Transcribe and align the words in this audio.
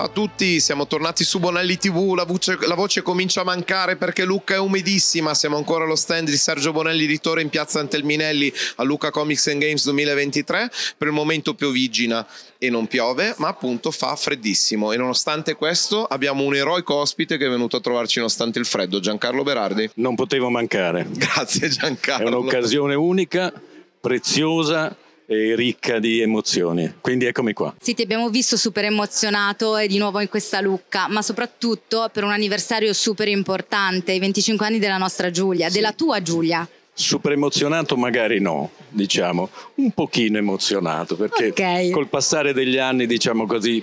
Ciao 0.00 0.08
a 0.08 0.12
tutti, 0.12 0.60
siamo 0.60 0.86
tornati 0.86 1.24
su 1.24 1.40
Bonelli 1.40 1.76
TV, 1.76 2.14
la 2.14 2.24
voce, 2.24 2.56
la 2.62 2.74
voce, 2.74 3.02
comincia 3.02 3.42
a 3.42 3.44
mancare 3.44 3.96
perché 3.96 4.24
Lucca 4.24 4.54
è 4.54 4.58
umidissima, 4.58 5.34
siamo 5.34 5.58
ancora 5.58 5.84
allo 5.84 5.94
stand 5.94 6.30
di 6.30 6.38
Sergio 6.38 6.72
Bonelli 6.72 7.04
editore 7.04 7.42
in 7.42 7.50
piazza 7.50 7.80
Antelminelli 7.80 8.50
a 8.76 8.82
Lucca 8.82 9.10
Comics 9.10 9.48
and 9.48 9.60
Games 9.60 9.84
2023, 9.84 10.70
per 10.96 11.08
il 11.08 11.12
momento 11.12 11.52
piovigina 11.52 12.26
e 12.56 12.70
non 12.70 12.86
piove, 12.86 13.34
ma 13.36 13.48
appunto 13.48 13.90
fa 13.90 14.16
freddissimo 14.16 14.92
e 14.92 14.96
nonostante 14.96 15.54
questo 15.54 16.06
abbiamo 16.06 16.44
un 16.44 16.54
eroico 16.54 16.94
ospite 16.94 17.36
che 17.36 17.44
è 17.44 17.50
venuto 17.50 17.76
a 17.76 17.80
trovarci 17.80 18.20
nonostante 18.20 18.58
il 18.58 18.64
freddo, 18.64 19.00
Giancarlo 19.00 19.42
Berardi. 19.42 19.90
Non 19.96 20.14
potevo 20.14 20.48
mancare. 20.48 21.08
Grazie 21.12 21.68
Giancarlo. 21.68 22.26
È 22.26 22.30
un'occasione 22.30 22.94
unica, 22.94 23.52
preziosa 24.00 24.96
e 25.30 25.54
ricca 25.54 26.00
di 26.00 26.20
emozioni. 26.20 26.94
Quindi 27.00 27.26
eccomi 27.26 27.52
qua. 27.52 27.72
Sì, 27.80 27.94
ti 27.94 28.02
abbiamo 28.02 28.28
visto 28.30 28.56
super 28.56 28.84
emozionato 28.84 29.76
e 29.76 29.86
di 29.86 29.96
nuovo 29.96 30.18
in 30.18 30.28
questa 30.28 30.60
Lucca, 30.60 31.06
ma 31.06 31.22
soprattutto 31.22 32.10
per 32.12 32.24
un 32.24 32.32
anniversario 32.32 32.92
super 32.92 33.28
importante, 33.28 34.10
i 34.10 34.18
25 34.18 34.66
anni 34.66 34.80
della 34.80 34.96
nostra 34.96 35.30
Giulia, 35.30 35.68
sì. 35.68 35.74
della 35.74 35.92
tua 35.92 36.20
Giulia. 36.20 36.68
Super 36.92 37.30
emozionato 37.32 37.96
magari 37.96 38.40
no, 38.40 38.72
diciamo, 38.88 39.48
un 39.76 39.92
pochino 39.92 40.38
emozionato, 40.38 41.14
perché 41.14 41.50
okay. 41.50 41.90
col 41.90 42.08
passare 42.08 42.52
degli 42.52 42.78
anni, 42.78 43.06
diciamo 43.06 43.46
così, 43.46 43.82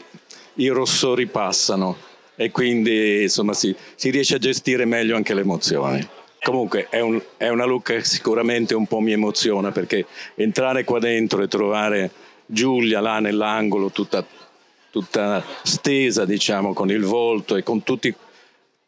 i 0.55 0.67
rossori 0.67 1.27
passano 1.27 1.95
e 2.35 2.52
quindi 2.52 3.22
insomma 3.22 3.53
si, 3.53 3.73
si 3.95 4.09
riesce 4.09 4.35
a 4.35 4.39
gestire 4.39 4.83
meglio 4.83 5.16
anche 5.16 5.33
le 5.33 5.41
emozioni. 5.41 6.07
Comunque 6.48 6.88
è, 6.90 7.02
un, 7.02 7.22
è, 7.36 7.50
una 7.50 7.66
look 7.66 7.84
che 7.84 8.06
sicuramente 8.06 8.73
un 8.73 8.88
po' 8.88 9.02
mi 9.02 9.12
emoziona 9.12 9.73
perché 9.73 10.06
entrare 10.36 10.86
qua 10.86 10.98
dentro 10.98 11.42
e 11.42 11.50
trovare 11.50 12.09
Giulia 12.45 13.02
là 13.02 13.20
nell'angolo 13.20 13.92
tutta, 13.92 14.26
tutta 14.90 15.44
stesa 15.64 16.23
diciamo 16.23 16.72
con 16.72 16.90
il 16.90 17.03
volto 17.03 17.58
e 17.58 17.64
con 17.64 17.84
tutti 17.84 18.16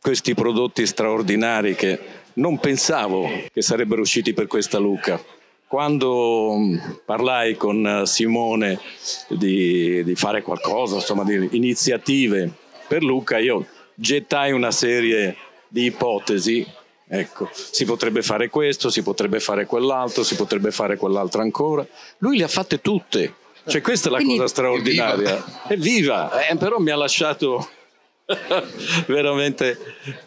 questi 0.02 0.34
prodotti 0.36 0.86
straordinari 0.86 1.76
che 1.76 2.00
non 2.36 2.60
pensavo 2.60 3.30
che 3.52 3.62
sarebbero 3.62 4.00
usciti 4.00 4.32
per 4.32 4.48
questa 4.48 4.78
Luca. 4.78 5.22
Quando 5.68 6.56
mm, 6.56 6.78
parlai 7.04 7.58
con 7.58 8.04
Simone 8.06 8.80
di, 9.28 10.02
di 10.06 10.16
fare 10.16 10.44
qualcosa, 10.44 10.96
insomma 10.96 11.26
di 11.26 11.50
iniziative 11.52 12.50
per 12.88 13.04
Luca, 13.04 13.38
io 13.38 13.66
gettai 13.96 14.54
una 14.54 14.72
serie 14.72 15.36
di 15.68 15.84
ipotesi 15.84 16.66
Ecco, 17.12 17.50
si 17.52 17.86
potrebbe 17.86 18.22
fare 18.22 18.50
questo, 18.50 18.92
si 18.92 19.02
potrebbe 19.02 19.40
fare 19.40 19.66
quell'altro, 19.66 20.24
si 20.24 20.36
potrebbe 20.36 20.70
fare 20.70 20.96
quell'altro 20.96 21.42
ancora. 21.42 21.86
Lui 22.20 22.38
le 22.38 22.44
ha 22.44 22.48
fatte 22.48 22.82
tutte. 22.82 23.34
Cioè, 23.66 23.82
questa 23.82 24.10
è 24.10 24.12
la 24.12 24.18
Quindi, 24.18 24.36
cosa 24.36 24.48
straordinaria. 24.48 25.68
È 25.68 25.76
viva, 25.76 26.48
eh, 26.48 26.56
però 26.56 26.78
mi 26.78 26.92
ha 26.92 26.96
lasciato 26.96 27.68
veramente 29.08 29.78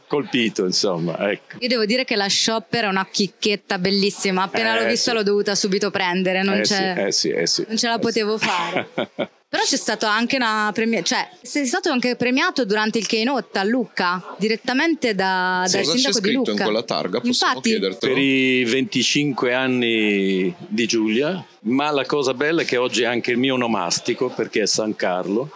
colpito, 0.08 0.64
insomma. 0.64 1.30
Ecco. 1.30 1.56
Io 1.60 1.68
devo 1.68 1.84
dire 1.84 2.04
che 2.04 2.16
la 2.16 2.28
shopper 2.28 2.84
è 2.84 2.88
una 2.88 3.06
chicchetta 3.08 3.78
bellissima. 3.78 4.42
Appena 4.42 4.76
eh, 4.76 4.82
l'ho 4.82 4.88
vista 4.88 5.10
sì. 5.10 5.16
l'ho 5.16 5.22
dovuta 5.22 5.54
subito 5.54 5.90
prendere, 5.92 6.42
non, 6.42 6.58
eh, 6.58 6.64
sì, 7.12 7.28
eh, 7.28 7.46
sì, 7.46 7.62
eh 7.62 7.66
non 7.68 7.76
ce 7.76 7.88
la 7.88 7.98
potevo 8.00 8.38
fare. 8.38 8.88
Però 9.52 9.64
c'è 9.64 9.76
stato 9.76 10.06
anche 10.06 10.36
una 10.36 10.70
premiazione, 10.72 11.26
cioè 11.26 11.36
sei 11.42 11.66
stato 11.66 11.90
anche 11.90 12.16
premiato 12.16 12.64
durante 12.64 12.96
il 12.96 13.06
keynote 13.06 13.58
a 13.58 13.64
Lucca, 13.64 14.34
direttamente 14.38 15.14
da, 15.14 15.64
sì, 15.66 15.76
dal 15.76 15.84
sindaco 15.84 16.20
di 16.20 16.32
Lucca. 16.32 16.50
in 16.52 16.56
quella 16.56 16.82
targa, 16.82 17.20
possiamo 17.20 17.52
Infatti, 17.56 17.68
chiedertelo? 17.68 18.14
Per 18.14 18.22
i 18.22 18.64
25 18.64 19.52
anni 19.52 20.54
di 20.68 20.86
Giulia, 20.86 21.44
ma 21.64 21.90
la 21.90 22.06
cosa 22.06 22.32
bella 22.32 22.62
è 22.62 22.64
che 22.64 22.78
oggi 22.78 23.02
è 23.02 23.04
anche 23.04 23.32
il 23.32 23.36
mio 23.36 23.52
onomastico 23.52 24.30
perché 24.30 24.62
è 24.62 24.66
San 24.66 24.96
Carlo. 24.96 25.50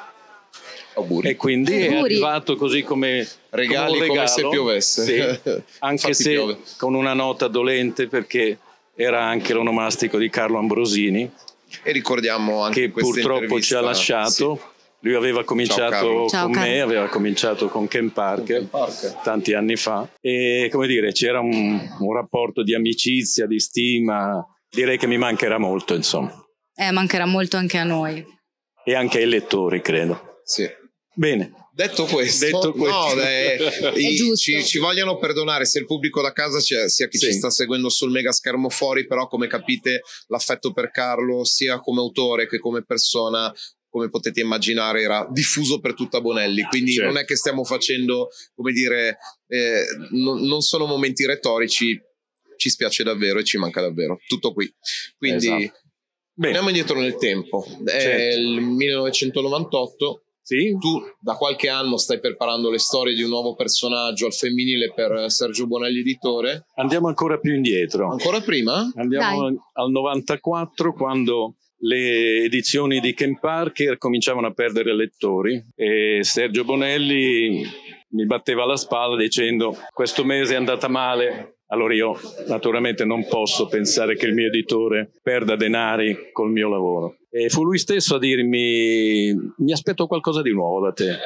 Auguri. 0.96 1.30
E 1.30 1.36
quindi 1.36 1.72
Auguri. 1.72 1.94
è 1.94 2.00
arrivato 2.00 2.56
così 2.56 2.82
come 2.82 3.26
regali 3.48 3.94
come, 3.94 4.08
come 4.08 4.26
se 4.26 4.46
piovesse. 4.46 5.04
Sì, 5.06 5.50
anche 5.80 6.12
se 6.12 6.32
piove. 6.32 6.58
con 6.76 6.92
una 6.92 7.14
nota 7.14 7.48
dolente 7.48 8.08
perché 8.08 8.58
era 8.94 9.24
anche 9.24 9.54
l'onomastico 9.54 10.18
di 10.18 10.28
Carlo 10.28 10.58
Ambrosini 10.58 11.30
e 11.82 11.92
ricordiamo 11.92 12.62
anche 12.62 12.82
che 12.82 12.88
purtroppo 12.91 13.60
ci 13.60 13.75
ha 13.75 13.81
lasciato. 13.81 14.56
Sì. 14.56 14.75
Lui 15.00 15.14
aveva 15.14 15.44
cominciato 15.44 16.26
Ciao, 16.28 16.48
con 16.48 16.54
Ciao, 16.54 16.64
me, 16.64 16.81
aveva 16.81 17.09
cominciato 17.09 17.69
con 17.69 17.87
Ken 17.87 18.12
Parker, 18.12 18.60
Ken 18.60 18.69
Parker, 18.69 19.12
tanti 19.22 19.53
anni 19.53 19.76
fa 19.76 20.09
e 20.20 20.69
come 20.72 20.86
dire 20.86 21.12
c'era 21.12 21.38
un, 21.38 21.78
un 22.00 22.15
rapporto 22.15 22.62
di 22.65 22.75
amicizia, 22.75 23.47
di 23.47 23.60
stima, 23.60 24.44
direi 24.69 24.98
che 24.98 25.06
mi 25.06 25.19
mancherà 25.19 25.59
molto 25.59 25.94
insomma. 25.94 26.32
Eh, 26.75 26.91
mancherà 26.91 27.26
molto 27.26 27.56
anche 27.56 27.78
a 27.78 27.84
noi. 27.84 28.25
E 28.84 28.94
anche 28.94 29.19
ai 29.19 29.26
lettori 29.26 29.81
credo. 29.81 30.41
Sì. 30.44 30.69
Bene. 31.15 31.53
Detto 31.76 32.04
questo, 32.10 32.47
Detto 32.47 32.72
questo. 32.72 33.14
No, 33.14 33.14
beh, 33.14 33.92
ci, 34.34 34.64
ci, 34.64 34.78
vogliono 34.78 35.19
perdonare 35.19 35.66
se 35.66 35.81
il 35.81 35.84
pubblico 35.84 36.22
da 36.22 36.32
casa 36.32 36.59
sia, 36.59 36.87
chi 36.87 37.19
sì. 37.19 37.26
ci 37.26 37.32
sta 37.32 37.50
seguendo 37.50 37.91
sul 37.91 38.10
mega 38.10 38.32
schermo 38.32 38.70
fuori, 38.70 39.06
però 39.06 39.28
come 39.28 39.47
capite 39.47 40.00
l'affetto 40.28 40.72
per 40.72 40.91
Carlo 40.91 41.44
sia 41.44 41.78
come 41.81 42.00
autore 42.00 42.48
che 42.48 42.59
come 42.59 42.82
persona 42.82 43.53
come 43.91 44.09
potete 44.10 44.41
immaginare, 44.41 45.00
era 45.00 45.26
diffuso 45.31 45.78
per 45.81 45.94
tutta 45.94 46.20
Bonelli. 46.20 46.62
Quindi 46.65 46.92
certo. 46.92 47.10
non 47.10 47.19
è 47.19 47.25
che 47.25 47.34
stiamo 47.34 47.65
facendo, 47.65 48.28
come 48.54 48.72
dire, 48.72 49.16
eh, 49.47 49.84
no, 50.10 50.34
non 50.38 50.60
sono 50.60 50.84
momenti 50.84 51.25
retorici, 51.25 51.98
ci 52.56 52.69
spiace 52.69 53.04
davvero 53.04 53.38
e 53.38 53.44
ci 53.44 53.56
manca 53.56 53.81
davvero. 53.81 54.19
Tutto 54.26 54.53
qui. 54.53 54.70
Quindi 55.16 55.47
esatto. 55.47 55.78
andiamo 56.41 56.69
indietro 56.69 57.00
nel 57.00 57.16
tempo. 57.16 57.65
Certo. 57.86 57.91
È 57.91 58.34
il 58.34 58.60
1998 58.60 60.25
sì? 60.46 60.76
Tu 60.78 61.02
da 61.18 61.34
qualche 61.34 61.68
anno 61.68 61.96
stai 61.96 62.20
preparando 62.20 62.70
le 62.70 62.78
storie 62.78 63.14
di 63.14 63.22
un 63.22 63.30
nuovo 63.30 63.56
personaggio 63.56 64.26
al 64.26 64.32
femminile 64.32 64.92
per 64.94 65.28
Sergio 65.28 65.66
Bonelli 65.66 65.98
editore. 65.98 66.66
Andiamo 66.76 67.08
ancora 67.08 67.38
più 67.38 67.52
indietro. 67.52 68.12
Ancora 68.12 68.40
prima? 68.40 68.88
Andiamo 68.94 69.48
Dai. 69.48 69.58
al 69.72 69.90
94 69.90 70.92
quando 70.92 71.56
le 71.78 72.44
edizioni 72.44 73.00
di 73.00 73.12
Ken 73.12 73.40
Parker 73.40 73.98
cominciavano 73.98 74.46
a 74.46 74.52
perdere 74.52 74.94
lettori 74.94 75.60
e 75.74 76.20
Sergio 76.22 76.62
Bonelli 76.62 77.64
mi 78.10 78.24
batteva 78.24 78.64
la 78.64 78.76
spalla 78.76 79.16
dicendo 79.16 79.76
questo 79.92 80.24
mese 80.24 80.54
è 80.54 80.56
andata 80.56 80.86
male, 80.86 81.58
allora 81.66 81.92
io 81.92 82.16
naturalmente 82.46 83.04
non 83.04 83.26
posso 83.26 83.66
pensare 83.66 84.14
che 84.14 84.26
il 84.26 84.34
mio 84.34 84.46
editore 84.46 85.10
perda 85.22 85.56
denari 85.56 86.30
col 86.32 86.52
mio 86.52 86.68
lavoro. 86.68 87.16
E 87.36 87.50
fu 87.50 87.64
lui 87.64 87.78
stesso 87.78 88.14
a 88.14 88.19
dirmi, 88.19 89.34
mi 89.58 89.72
aspetto 89.72 90.06
qualcosa 90.06 90.41
di 90.41 90.52
nuovo 90.52 90.80
da 90.80 90.92
te. 90.92 91.19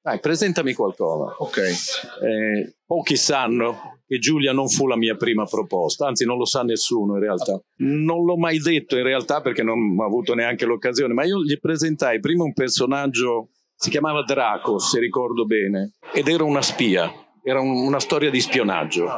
Dai, 0.00 0.20
presentami 0.20 0.72
qualcosa. 0.72 1.34
Ok. 1.38 1.58
Eh, 1.58 2.76
pochi 2.86 3.16
sanno 3.16 3.98
che 4.06 4.18
Giulia 4.18 4.52
non 4.52 4.68
fu 4.68 4.86
la 4.86 4.96
mia 4.96 5.16
prima 5.16 5.44
proposta, 5.44 6.06
anzi 6.06 6.24
non 6.24 6.38
lo 6.38 6.44
sa 6.44 6.62
nessuno 6.62 7.14
in 7.14 7.20
realtà. 7.20 7.60
Non 7.78 8.24
l'ho 8.24 8.36
mai 8.36 8.58
detto 8.58 8.96
in 8.96 9.04
realtà 9.04 9.40
perché 9.40 9.62
non 9.62 9.96
ho 9.98 10.04
avuto 10.04 10.34
neanche 10.34 10.64
l'occasione, 10.64 11.14
ma 11.14 11.24
io 11.24 11.42
gli 11.42 11.58
presentai 11.58 12.20
prima 12.20 12.44
un 12.44 12.52
personaggio, 12.52 13.48
si 13.74 13.90
chiamava 13.90 14.22
Draco, 14.22 14.78
se 14.78 15.00
ricordo 15.00 15.44
bene, 15.44 15.94
ed 16.12 16.28
era 16.28 16.44
una 16.44 16.62
spia 16.62 17.12
era 17.42 17.60
un, 17.60 17.86
una 17.86 18.00
storia 18.00 18.30
di 18.30 18.40
spionaggio. 18.40 19.08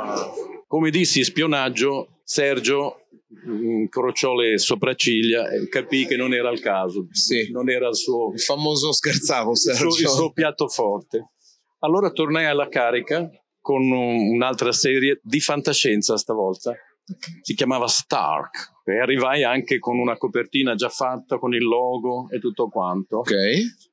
Come 0.66 0.90
dissi 0.90 1.22
spionaggio, 1.22 2.20
Sergio 2.24 3.03
incrociò 3.46 4.34
le 4.34 4.58
sopracciglia 4.58 5.50
e 5.50 5.68
capì 5.68 6.06
che 6.06 6.16
non 6.16 6.32
era 6.32 6.50
il 6.50 6.60
caso, 6.60 7.06
sì. 7.10 7.50
non 7.50 7.70
era 7.70 7.88
il 7.88 7.96
suo... 7.96 8.32
Il 8.32 8.40
famoso 8.40 8.92
scherzavo 8.92 9.54
Sergio. 9.54 9.86
Il 9.86 9.92
suo, 9.92 10.02
il 10.02 10.08
suo 10.08 10.32
piatto 10.32 10.68
forte. 10.68 11.30
Allora 11.80 12.10
tornai 12.10 12.46
alla 12.46 12.68
carica 12.68 13.28
con 13.60 13.82
un'altra 13.90 14.72
serie 14.72 15.20
di 15.22 15.40
fantascienza 15.40 16.16
stavolta, 16.16 16.74
si 17.42 17.54
chiamava 17.54 17.86
Stark 17.86 18.72
e 18.84 18.98
arrivai 18.98 19.42
anche 19.42 19.78
con 19.78 19.98
una 19.98 20.16
copertina 20.16 20.74
già 20.74 20.88
fatta 20.88 21.38
con 21.38 21.54
il 21.54 21.62
logo 21.62 22.28
e 22.30 22.38
tutto 22.38 22.68
quanto. 22.68 23.18
Ok. 23.18 23.32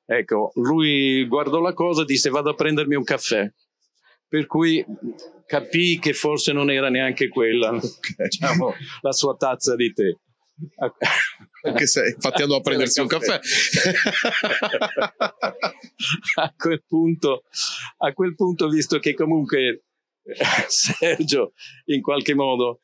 Ecco, 0.06 0.52
lui 0.56 1.26
guardò 1.26 1.60
la 1.60 1.74
cosa 1.74 2.02
e 2.02 2.06
disse 2.06 2.30
vado 2.30 2.50
a 2.50 2.54
prendermi 2.54 2.96
un 2.96 3.04
caffè 3.04 3.50
per 4.32 4.48
cui 4.48 4.82
capì 5.46 6.00
che 6.00 6.14
forse 6.14 6.54
non 6.54 6.72
era 6.72 6.90
neanche 6.90 7.28
quella 7.28 7.78
diciamo, 8.16 8.74
la 9.02 9.12
sua 9.12 9.36
tazza 9.36 9.76
di 9.76 9.92
tè. 9.92 10.06
Anche 11.64 11.86
se 11.86 12.14
infatti 12.16 12.42
andò 12.42 12.56
a 12.56 12.62
prendersi 12.62 13.02
un 13.02 13.08
caffè. 13.08 13.38
a, 16.36 16.54
quel 16.56 16.82
punto, 16.88 17.44
a 17.98 18.14
quel 18.14 18.34
punto, 18.36 18.70
visto 18.70 19.00
che 19.00 19.14
comunque 19.14 19.84
Sergio 20.70 21.52
in 21.88 22.02
qualche 22.02 22.34
modo 22.34 22.80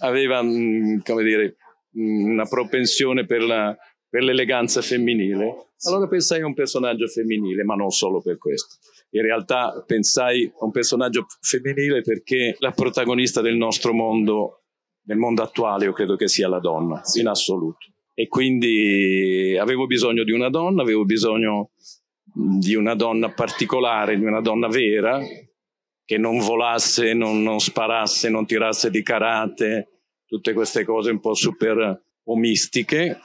aveva, 0.00 0.42
mm, 0.42 1.02
come 1.04 1.22
dire, 1.22 1.54
mm, 1.96 2.32
una 2.32 2.46
propensione 2.46 3.26
per, 3.26 3.42
la, 3.42 3.78
per 4.10 4.24
l'eleganza 4.24 4.82
femminile, 4.82 5.68
allora 5.84 6.08
pensai 6.08 6.42
a 6.42 6.46
un 6.46 6.52
personaggio 6.52 7.06
femminile, 7.06 7.62
ma 7.62 7.76
non 7.76 7.90
solo 7.90 8.20
per 8.20 8.36
questo. 8.38 8.76
In 9.10 9.22
realtà 9.22 9.82
pensai 9.86 10.44
a 10.44 10.64
un 10.64 10.72
personaggio 10.72 11.26
femminile 11.40 12.02
perché 12.02 12.56
la 12.58 12.72
protagonista 12.72 13.40
del 13.40 13.56
nostro 13.56 13.92
mondo, 13.92 14.64
nel 15.04 15.16
mondo 15.16 15.42
attuale, 15.42 15.84
io 15.84 15.92
credo 15.92 16.16
che 16.16 16.28
sia 16.28 16.48
la 16.48 16.58
donna, 16.58 17.00
in 17.14 17.28
assoluto. 17.28 17.86
E 18.12 18.26
quindi 18.28 19.56
avevo 19.58 19.86
bisogno 19.86 20.24
di 20.24 20.32
una 20.32 20.50
donna, 20.50 20.82
avevo 20.82 21.04
bisogno 21.04 21.70
di 22.32 22.74
una 22.74 22.94
donna 22.94 23.30
particolare, 23.30 24.18
di 24.18 24.24
una 24.24 24.40
donna 24.40 24.68
vera, 24.68 25.20
che 26.04 26.18
non 26.18 26.38
volasse, 26.38 27.14
non, 27.14 27.42
non 27.42 27.60
sparasse, 27.60 28.28
non 28.28 28.44
tirasse 28.44 28.90
di 28.90 29.02
karate, 29.02 29.88
tutte 30.26 30.52
queste 30.52 30.84
cose 30.84 31.10
un 31.10 31.20
po' 31.20 31.34
super 31.34 32.02
omistiche, 32.24 33.18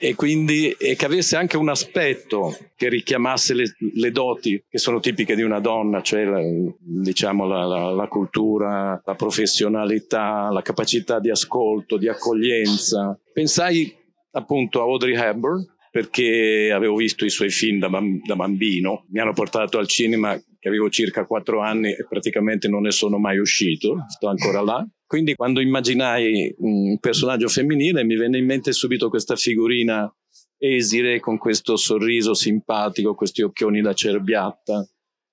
e 0.00 0.14
quindi 0.14 0.70
e 0.78 0.94
che 0.94 1.06
avesse 1.06 1.34
anche 1.34 1.56
un 1.56 1.68
aspetto 1.68 2.56
che 2.76 2.88
richiamasse 2.88 3.52
le, 3.52 3.64
le, 3.94 4.12
doti 4.12 4.62
che 4.68 4.78
sono 4.78 5.00
tipiche 5.00 5.34
di 5.34 5.42
una 5.42 5.58
donna, 5.58 6.02
cioè 6.02 6.24
la, 6.24 6.40
diciamo 6.78 7.48
la, 7.48 7.64
la, 7.64 7.90
la, 7.90 8.06
cultura, 8.06 9.02
la 9.04 9.14
professionalità, 9.16 10.50
la 10.52 10.62
capacità 10.62 11.18
di 11.18 11.30
ascolto, 11.30 11.96
di 11.96 12.08
accoglienza. 12.08 13.18
Pensai 13.32 13.92
appunto 14.30 14.80
a 14.80 14.84
Audrey 14.84 15.16
Hepburn 15.16 15.66
perché 15.90 16.70
avevo 16.72 16.94
visto 16.94 17.24
i 17.24 17.30
suoi 17.30 17.50
film 17.50 17.80
da, 17.80 17.90
da 18.24 18.36
bambino, 18.36 19.04
mi 19.08 19.18
hanno 19.18 19.32
portato 19.32 19.78
al 19.78 19.88
cinema 19.88 20.40
che 20.60 20.68
avevo 20.68 20.90
circa 20.90 21.26
quattro 21.26 21.60
anni 21.60 21.90
e 21.90 22.06
praticamente 22.08 22.68
non 22.68 22.82
ne 22.82 22.92
sono 22.92 23.18
mai 23.18 23.38
uscito, 23.38 24.04
sto 24.06 24.28
ancora 24.28 24.60
là. 24.60 24.86
Quindi 25.08 25.34
quando 25.36 25.60
immaginai 25.60 26.54
un 26.58 26.98
personaggio 26.98 27.48
femminile 27.48 28.04
mi 28.04 28.14
venne 28.14 28.36
in 28.36 28.44
mente 28.44 28.72
subito 28.72 29.08
questa 29.08 29.36
figurina 29.36 30.14
esile 30.58 31.18
con 31.18 31.38
questo 31.38 31.76
sorriso 31.76 32.34
simpatico, 32.34 33.14
questi 33.14 33.40
occhioni 33.40 33.80
da 33.80 33.94
cerbiatta. 33.94 34.86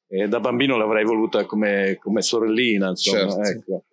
E 0.07 0.29
da 0.29 0.39
bambino 0.39 0.77
l'avrei 0.77 1.03
voluta 1.03 1.45
come, 1.45 1.97
come 1.99 2.21
sorellina, 2.21 2.87
insomma, 2.87 3.43
certo. 3.43 3.49
ecco. 3.49 3.85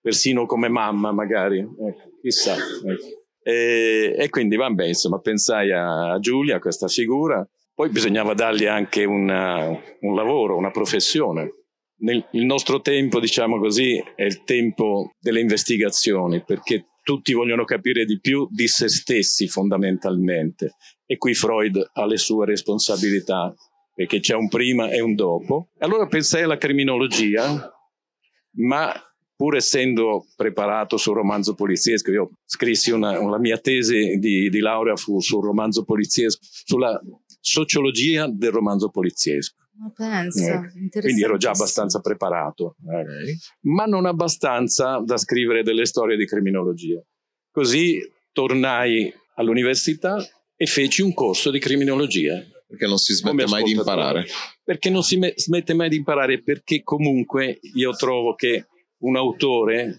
persino 0.00 0.44
come 0.44 0.68
mamma 0.68 1.12
magari, 1.12 1.60
ecco, 1.60 2.18
chissà. 2.20 2.56
Ecco. 2.56 3.22
E, 3.40 4.16
e, 4.18 4.28
quindi 4.30 4.56
vabbè, 4.56 4.86
insomma, 4.86 5.20
pensai 5.20 5.70
a, 5.70 6.14
a 6.14 6.18
Giulia, 6.18 6.56
a 6.56 6.60
questa 6.60 6.88
figura, 6.88 7.48
poi 7.72 7.90
bisognava 7.90 8.34
dargli 8.34 8.66
anche 8.66 9.04
una, 9.04 9.68
un 10.00 10.14
lavoro, 10.16 10.56
una 10.56 10.72
professione. 10.72 11.66
Nel, 12.00 12.26
il 12.32 12.44
nostro 12.44 12.80
tempo, 12.80 13.20
diciamo 13.20 13.58
così, 13.58 14.02
è 14.14 14.24
il 14.24 14.44
tempo 14.44 15.12
delle 15.20 15.40
investigazioni, 15.40 16.42
perché 16.44 16.90
tutti 17.02 17.32
vogliono 17.32 17.64
capire 17.64 18.04
di 18.04 18.20
più 18.20 18.46
di 18.50 18.68
se 18.68 18.88
stessi 18.88 19.48
fondamentalmente. 19.48 20.76
E 21.06 21.16
qui 21.16 21.34
Freud 21.34 21.90
ha 21.94 22.04
le 22.04 22.18
sue 22.18 22.46
responsabilità, 22.46 23.54
perché 23.94 24.20
c'è 24.20 24.34
un 24.34 24.48
prima 24.48 24.90
e 24.90 25.00
un 25.00 25.14
dopo. 25.14 25.70
Allora 25.78 26.06
pensai 26.06 26.42
alla 26.42 26.58
criminologia, 26.58 27.72
ma 28.56 28.92
pur 29.34 29.56
essendo 29.56 30.26
preparato 30.36 30.96
sul 30.96 31.14
romanzo 31.14 31.54
poliziesco, 31.54 32.10
io 32.10 32.30
scrissi 32.44 32.90
una, 32.90 33.20
una 33.20 33.38
mia 33.38 33.56
tesi 33.58 34.18
di, 34.18 34.48
di 34.48 34.58
laurea 34.58 34.96
fu 34.96 35.20
sul 35.20 35.44
romanzo 35.44 35.84
poliziesco, 35.84 36.40
sulla 36.42 37.00
sociologia 37.40 38.28
del 38.28 38.50
romanzo 38.50 38.88
poliziesco. 38.90 39.54
Ma 39.78 39.92
pensa, 39.94 40.64
eh, 40.64 41.00
quindi 41.00 41.22
ero 41.22 41.36
già 41.36 41.50
abbastanza 41.50 42.00
preparato, 42.00 42.74
eh. 42.90 43.36
ma 43.60 43.84
non 43.84 44.06
abbastanza 44.06 45.00
da 45.04 45.16
scrivere 45.16 45.62
delle 45.62 45.86
storie 45.86 46.16
di 46.16 46.26
criminologia. 46.26 47.00
Così 47.50 48.00
tornai 48.32 49.12
all'università 49.36 50.16
e 50.56 50.66
feci 50.66 51.02
un 51.02 51.14
corso 51.14 51.50
di 51.50 51.60
criminologia. 51.60 52.44
Perché 52.66 52.86
non 52.86 52.98
si 52.98 53.14
smette 53.14 53.46
mai 53.46 53.62
di 53.62 53.70
imparare. 53.70 54.26
Perché 54.62 54.90
non 54.90 55.02
si 55.02 55.16
me- 55.16 55.32
smette 55.36 55.74
mai 55.74 55.88
di 55.88 55.96
imparare, 55.96 56.42
perché 56.42 56.82
comunque 56.82 57.60
io 57.74 57.92
trovo 57.92 58.34
che 58.34 58.66
un 58.98 59.16
autore 59.16 59.96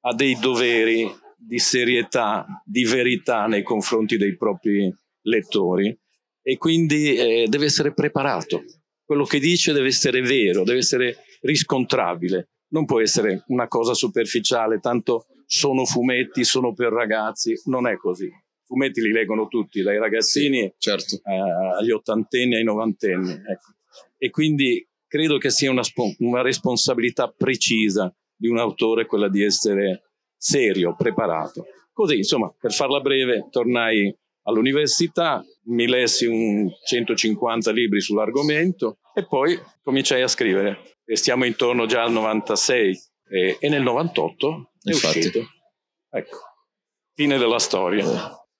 ha 0.00 0.14
dei 0.14 0.38
doveri 0.38 1.10
di 1.36 1.58
serietà, 1.58 2.46
di 2.64 2.84
verità 2.84 3.46
nei 3.46 3.62
confronti 3.62 4.16
dei 4.16 4.36
propri 4.36 4.94
lettori 5.22 5.96
e 6.42 6.56
quindi 6.58 7.14
eh, 7.14 7.46
deve 7.48 7.64
essere 7.64 7.92
preparato. 7.92 8.62
Quello 9.06 9.24
che 9.24 9.38
dice 9.38 9.72
deve 9.72 9.86
essere 9.86 10.20
vero, 10.20 10.64
deve 10.64 10.80
essere 10.80 11.18
riscontrabile, 11.42 12.48
non 12.70 12.84
può 12.84 13.00
essere 13.00 13.44
una 13.46 13.68
cosa 13.68 13.94
superficiale, 13.94 14.80
tanto 14.80 15.26
sono 15.46 15.84
fumetti, 15.84 16.42
sono 16.42 16.74
per 16.74 16.92
ragazzi, 16.92 17.54
non 17.66 17.86
è 17.86 17.96
così. 17.96 18.28
Fumetti 18.64 19.00
li 19.00 19.12
leggono 19.12 19.46
tutti, 19.46 19.80
dai 19.80 19.98
ragazzini 19.98 20.74
certo. 20.76 21.20
eh, 21.22 21.78
agli 21.78 21.92
ottantenni, 21.92 22.56
ai 22.56 22.64
novantenni. 22.64 23.30
Ecco. 23.30 23.74
E 24.18 24.30
quindi 24.30 24.84
credo 25.06 25.38
che 25.38 25.50
sia 25.50 25.70
una, 25.70 25.82
una 26.18 26.42
responsabilità 26.42 27.28
precisa 27.28 28.12
di 28.34 28.48
un 28.48 28.58
autore 28.58 29.06
quella 29.06 29.28
di 29.28 29.44
essere 29.44 30.10
serio, 30.36 30.96
preparato. 30.96 31.66
Così, 31.92 32.16
insomma, 32.16 32.52
per 32.58 32.72
farla 32.72 33.00
breve, 33.00 33.46
tornai 33.50 34.12
all'università, 34.46 35.44
mi 35.66 35.86
lessi 35.86 36.26
un 36.26 36.68
150 36.84 37.70
libri 37.70 38.00
sull'argomento 38.00 38.98
e 39.14 39.26
poi 39.26 39.60
cominciai 39.82 40.22
a 40.22 40.28
scrivere. 40.28 40.96
E 41.04 41.16
stiamo 41.16 41.44
intorno 41.44 41.86
già 41.86 42.02
al 42.02 42.12
96 42.12 42.98
e, 43.28 43.56
e 43.60 43.68
nel 43.68 43.82
98 43.82 44.70
è 44.82 44.90
Infatti. 44.90 45.18
uscito. 45.18 45.46
Ecco, 46.10 46.38
fine 47.14 47.38
della 47.38 47.58
storia. 47.58 48.04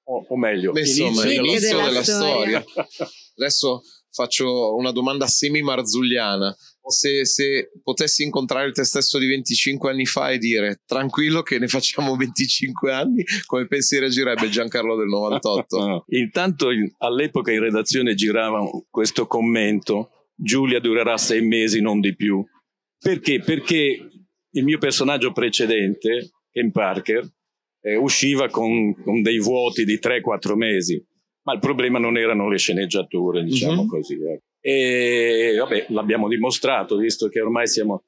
O, 0.09 0.25
o 0.29 0.37
meglio, 0.37 0.71
inizio, 0.71 1.06
inizio 1.06 1.77
della, 1.77 1.89
della 1.89 2.03
storia. 2.03 2.61
storia. 2.61 3.11
Adesso 3.37 3.82
faccio 4.17 4.75
una 4.75 4.93
domanda 4.93 5.27
semi-marzulliana 5.27 6.57
se, 6.89 7.25
se, 7.25 7.71
potessi 7.83 8.23
incontrare 8.23 8.73
te 8.73 8.85
stesso 8.85 9.19
di 9.19 9.27
25 9.27 9.91
anni 9.91 10.07
fa 10.07 10.31
e 10.31 10.39
dire 10.39 10.83
tranquillo 10.87 11.43
che 11.43 11.59
ne 11.59 11.69
facciamo 11.69 12.17
25 12.17 12.93
anni, 12.93 13.25
come 13.47 13.67
pensi 13.67 13.99
reagirebbe 13.99 14.49
Giancarlo 14.49 14.97
del 14.97 15.09
98? 15.09 16.05
Intanto 16.11 16.69
all'epoca 16.99 17.53
in 17.53 17.61
redazione 17.61 18.15
girava 18.15 18.61
questo 18.89 19.27
commento, 19.27 20.11
Giulia 20.35 20.81
durerà 20.81 21.17
sei 21.17 21.43
mesi, 21.43 21.81
non 21.81 22.01
di 22.01 22.15
più. 22.15 22.45
Perché? 22.99 23.41
Perché 23.41 24.09
il 24.51 24.65
mio 24.65 24.79
personaggio 24.79 25.33
precedente, 25.33 26.31
Ken 26.51 26.71
Parker, 26.71 27.29
eh, 27.81 27.97
usciva 27.97 28.49
con, 28.49 28.95
con, 29.03 29.23
dei 29.23 29.39
vuoti 29.39 29.85
di 29.85 29.99
3-4 29.99 30.55
mesi, 30.55 31.05
ma 31.46 31.53
il 31.53 31.60
problema 31.60 32.00
non 32.00 32.17
erano 32.19 32.48
le 32.48 32.58
sceneggiature, 32.58 33.44
diciamo 33.44 33.82
mm-hmm. 33.82 33.88
così. 33.88 34.19
Eh. 34.20 34.43
E 34.60 35.55
vabbè, 35.56 35.86
l'abbiamo 35.91 36.26
dimostrato, 36.26 36.96
visto 36.96 37.29
che 37.29 37.41
ormai 37.41 37.69
siamo, 37.69 38.03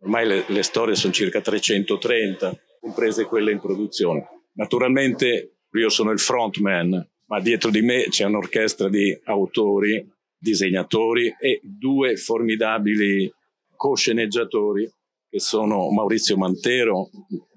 ormai 0.00 0.26
le, 0.26 0.44
le 0.48 0.62
storie 0.62 0.94
sono 0.94 1.12
circa 1.12 1.42
330, 1.42 2.58
comprese 2.80 3.26
quelle 3.26 3.52
in 3.52 3.60
produzione. 3.60 4.26
Naturalmente 4.54 5.56
io 5.70 5.88
sono 5.90 6.12
il 6.12 6.18
frontman, 6.18 7.06
ma 7.26 7.40
dietro 7.40 7.70
di 7.70 7.82
me 7.82 8.06
c'è 8.08 8.24
un'orchestra 8.24 8.88
di 8.88 9.14
autori, 9.24 10.10
disegnatori 10.38 11.26
e 11.38 11.60
due 11.62 12.16
formidabili 12.16 13.30
co-sceneggiatori 13.76 14.90
che 15.28 15.40
sono 15.40 15.90
Maurizio 15.90 16.38
Mantero, 16.38 17.10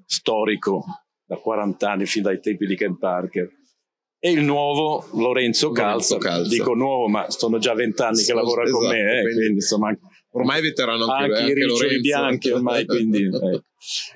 storico 0.06 0.84
da 1.26 1.38
40 1.38 1.90
anni 1.90 2.06
fin 2.06 2.24
dai 2.24 2.42
tempi 2.42 2.66
di 2.66 2.76
Ken 2.76 2.98
Parker, 2.98 3.59
e 4.20 4.32
il 4.32 4.42
nuovo 4.42 5.08
Lorenzo 5.14 5.72
Calza. 5.72 6.18
Calza. 6.18 6.50
Dico 6.50 6.74
nuovo, 6.74 7.08
ma 7.08 7.30
sono 7.30 7.58
già 7.58 7.74
vent'anni 7.74 8.24
che 8.24 8.34
lavora 8.34 8.64
esatto, 8.64 8.80
con 8.80 8.90
me, 8.90 9.20
eh, 9.20 9.22
quindi, 9.24 9.54
insomma, 9.54 9.98
ormai 10.32 10.62
veterano 10.62 11.06
anche, 11.06 11.40
anche, 11.40 11.64
anche 11.64 11.96
i 11.96 12.00
bianchi 12.02 12.50
ormai, 12.52 12.86
quindi 12.86 13.24
eh. 13.32 13.64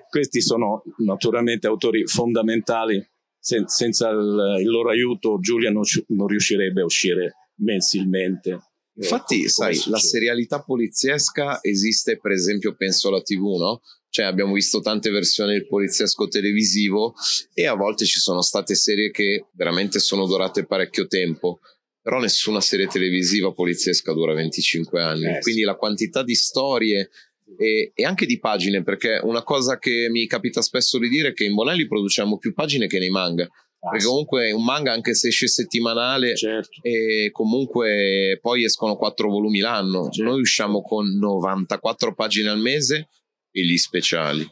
questi 0.10 0.42
sono 0.42 0.84
naturalmente 0.98 1.68
autori 1.68 2.06
fondamentali. 2.06 3.02
Sen- 3.40 3.68
senza 3.68 4.10
il, 4.10 4.58
il, 4.62 4.70
loro 4.70 4.90
aiuto 4.90 5.38
Giulia 5.40 5.70
non, 5.70 5.84
non 6.08 6.28
riuscirebbe 6.28 6.82
a 6.82 6.86
uscire 6.86 7.50
mensilmente. 7.56 8.52
Eh, 8.52 8.60
Infatti, 9.02 9.50
sai, 9.50 9.78
la 9.88 9.98
serialità 9.98 10.62
poliziesca 10.62 11.60
esiste, 11.62 12.20
per 12.20 12.32
esempio, 12.32 12.76
penso 12.76 13.10
alla 13.10 13.22
TV, 13.22 13.58
no? 13.58 13.82
Cioè 14.14 14.26
abbiamo 14.26 14.54
visto 14.54 14.80
tante 14.80 15.10
versioni 15.10 15.54
del 15.54 15.66
poliziesco 15.66 16.28
televisivo 16.28 17.16
e 17.52 17.66
a 17.66 17.74
volte 17.74 18.06
ci 18.06 18.20
sono 18.20 18.42
state 18.44 18.76
serie 18.76 19.10
che 19.10 19.48
veramente 19.54 19.98
sono 19.98 20.28
durate 20.28 20.68
parecchio 20.68 21.08
tempo 21.08 21.62
però 22.00 22.20
nessuna 22.20 22.62
serie 22.62 22.86
televisiva 22.86 23.54
poliziesca 23.54 24.14
dura 24.14 24.36
25 24.36 25.02
anni 25.02 25.26
eh, 25.26 25.40
quindi 25.40 25.62
sì. 25.62 25.66
la 25.66 25.74
quantità 25.74 26.22
di 26.22 26.36
storie 26.36 27.10
e, 27.58 27.92
e, 27.96 28.06
anche 28.06 28.28
di 28.28 28.38
pagine 28.38 28.84
perché 28.84 29.20
una 29.24 29.42
cosa 29.42 29.80
che 29.80 30.06
mi 30.12 30.28
capita 30.28 30.62
spesso 30.62 31.00
di 31.00 31.10
dire 31.10 31.30
è 31.30 31.34
che 31.34 31.46
in 31.46 31.56
Bonelli 31.56 31.88
produciamo 31.88 32.38
più 32.38 32.54
pagine 32.54 32.86
che 32.86 33.00
nei 33.00 33.10
manga 33.10 33.46
ah, 33.46 33.90
perché 33.90 34.06
comunque 34.06 34.52
un 34.52 34.64
manga 34.64 34.92
anche 34.92 35.16
se 35.16 35.30
esce 35.30 35.48
settimanale 35.48 36.36
certo. 36.36 36.82
e 36.84 37.30
comunque 37.32 38.38
poi 38.40 38.64
escono 38.64 38.96
quattro 38.96 39.32
volumi 39.32 39.58
l'anno 39.58 40.12
certo. 40.12 40.30
noi 40.30 40.42
usciamo 40.42 40.84
con 40.84 41.18
94 41.18 42.14
pagine 42.14 42.50
al 42.50 42.60
mese 42.60 43.08
e 43.54 43.64
gli 43.64 43.78
speciali. 43.78 44.46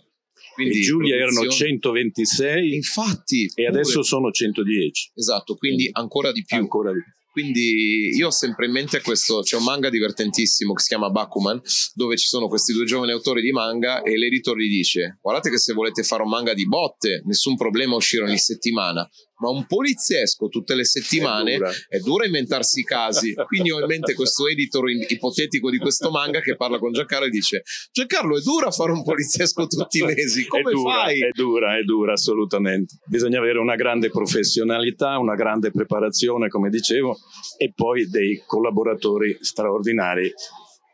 Quindi 0.53 0.79
e 0.79 0.81
Giulia 0.81 1.15
erano 1.15 1.47
126 1.47 2.73
infatti 2.75 3.49
e 3.55 3.65
adesso 3.65 4.03
sono 4.03 4.31
110 4.31 5.11
esatto 5.15 5.55
quindi 5.55 5.89
ancora 5.93 6.31
di 6.31 6.43
più, 6.43 6.57
ancora 6.57 6.91
di 6.91 7.01
più. 7.01 7.11
Quindi 7.31 8.13
io 8.13 8.27
ho 8.27 8.31
sempre 8.31 8.65
in 8.65 8.73
mente 8.73 8.99
questo, 8.99 9.39
c'è 9.39 9.55
un 9.55 9.63
manga 9.63 9.89
divertentissimo 9.89 10.73
che 10.73 10.81
si 10.81 10.89
chiama 10.89 11.09
Bakuman, 11.09 11.61
dove 11.93 12.17
ci 12.17 12.27
sono 12.27 12.49
questi 12.49 12.73
due 12.73 12.83
giovani 12.83 13.13
autori 13.13 13.41
di 13.41 13.51
manga 13.51 14.01
e 14.01 14.17
l'editor 14.17 14.57
gli 14.57 14.67
dice 14.67 15.17
guardate 15.21 15.49
che 15.49 15.57
se 15.57 15.71
volete 15.71 16.03
fare 16.03 16.23
un 16.23 16.29
manga 16.29 16.53
di 16.53 16.67
botte, 16.67 17.21
nessun 17.25 17.55
problema 17.55 17.95
uscire 17.95 18.23
ogni 18.23 18.37
settimana, 18.37 19.09
ma 19.41 19.49
un 19.49 19.65
poliziesco 19.65 20.47
tutte 20.47 20.75
le 20.75 20.85
settimane 20.85 21.53
è 21.53 21.57
dura, 21.57 21.71
è 21.89 21.97
dura 21.97 22.25
inventarsi 22.25 22.81
i 22.81 22.83
casi. 22.83 23.33
Quindi 23.33 23.71
ho 23.71 23.79
in 23.79 23.87
mente 23.87 24.13
questo 24.13 24.47
editor 24.47 24.89
ipotetico 24.89 25.71
di 25.71 25.79
questo 25.79 26.11
manga 26.11 26.39
che 26.41 26.55
parla 26.55 26.77
con 26.77 26.91
Giancarlo 26.91 27.25
e 27.25 27.29
dice: 27.29 27.63
Giancarlo, 27.91 28.37
è 28.37 28.41
dura 28.41 28.69
fare 28.69 28.91
un 28.91 29.03
poliziesco 29.03 29.65
tutti 29.65 29.99
i 29.99 30.03
mesi. 30.03 30.45
Come 30.47 30.69
è 30.69 30.73
dura, 30.73 30.93
fai? 30.93 31.19
È 31.19 31.29
dura, 31.33 31.77
è 31.77 31.81
dura, 31.81 32.13
assolutamente. 32.13 32.99
Bisogna 33.07 33.39
avere 33.39 33.57
una 33.57 33.75
grande 33.75 34.11
professionalità, 34.11 35.17
una 35.17 35.35
grande 35.35 35.71
preparazione, 35.71 36.47
come 36.47 36.69
dicevo, 36.69 37.17
e 37.57 37.73
poi 37.73 38.07
dei 38.07 38.43
collaboratori 38.45 39.37
straordinari 39.41 40.31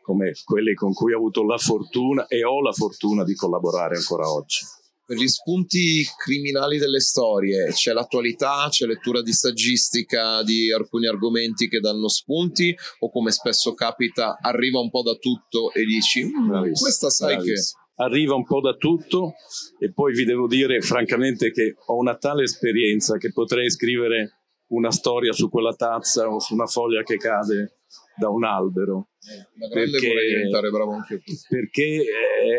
come 0.02 0.32
quelli 0.42 0.72
con 0.72 0.94
cui 0.94 1.12
ho 1.12 1.18
avuto 1.18 1.44
la 1.44 1.58
fortuna 1.58 2.26
e 2.28 2.42
ho 2.42 2.62
la 2.62 2.72
fortuna 2.72 3.24
di 3.24 3.34
collaborare 3.34 3.96
ancora 3.96 4.26
oggi 4.32 4.64
per 5.08 5.16
gli 5.16 5.26
spunti 5.26 6.04
criminali 6.18 6.76
delle 6.76 7.00
storie 7.00 7.72
c'è 7.72 7.94
l'attualità, 7.94 8.66
c'è 8.68 8.84
lettura 8.84 9.22
di 9.22 9.32
saggistica 9.32 10.42
di 10.42 10.70
alcuni 10.70 11.06
argomenti 11.06 11.66
che 11.66 11.80
danno 11.80 12.08
spunti 12.08 12.76
o 12.98 13.10
come 13.10 13.30
spesso 13.30 13.72
capita 13.72 14.36
arriva 14.38 14.80
un 14.80 14.90
po' 14.90 15.00
da 15.00 15.14
tutto 15.14 15.72
e 15.72 15.86
dici 15.86 16.26
mm, 16.26 16.72
questa 16.78 17.08
sai 17.08 17.36
bravissimo. 17.36 17.80
che 17.94 18.02
arriva 18.02 18.34
un 18.34 18.44
po' 18.44 18.60
da 18.60 18.74
tutto 18.74 19.32
e 19.78 19.90
poi 19.94 20.12
vi 20.12 20.26
devo 20.26 20.46
dire 20.46 20.82
francamente 20.82 21.52
che 21.52 21.76
ho 21.86 21.96
una 21.96 22.18
tale 22.18 22.42
esperienza 22.42 23.16
che 23.16 23.32
potrei 23.32 23.70
scrivere 23.70 24.42
una 24.72 24.90
storia 24.90 25.32
su 25.32 25.48
quella 25.48 25.72
tazza 25.72 26.28
o 26.28 26.38
su 26.38 26.52
una 26.52 26.66
foglia 26.66 27.02
che 27.02 27.16
cade 27.16 27.77
da 28.18 28.28
un 28.28 28.44
albero. 28.44 29.08
Eh, 29.20 29.68
perché, 29.68 30.12
diventare 30.28 30.70
bravo 30.70 30.92
anche 30.92 31.18
tu. 31.18 31.32
Perché 31.48 32.04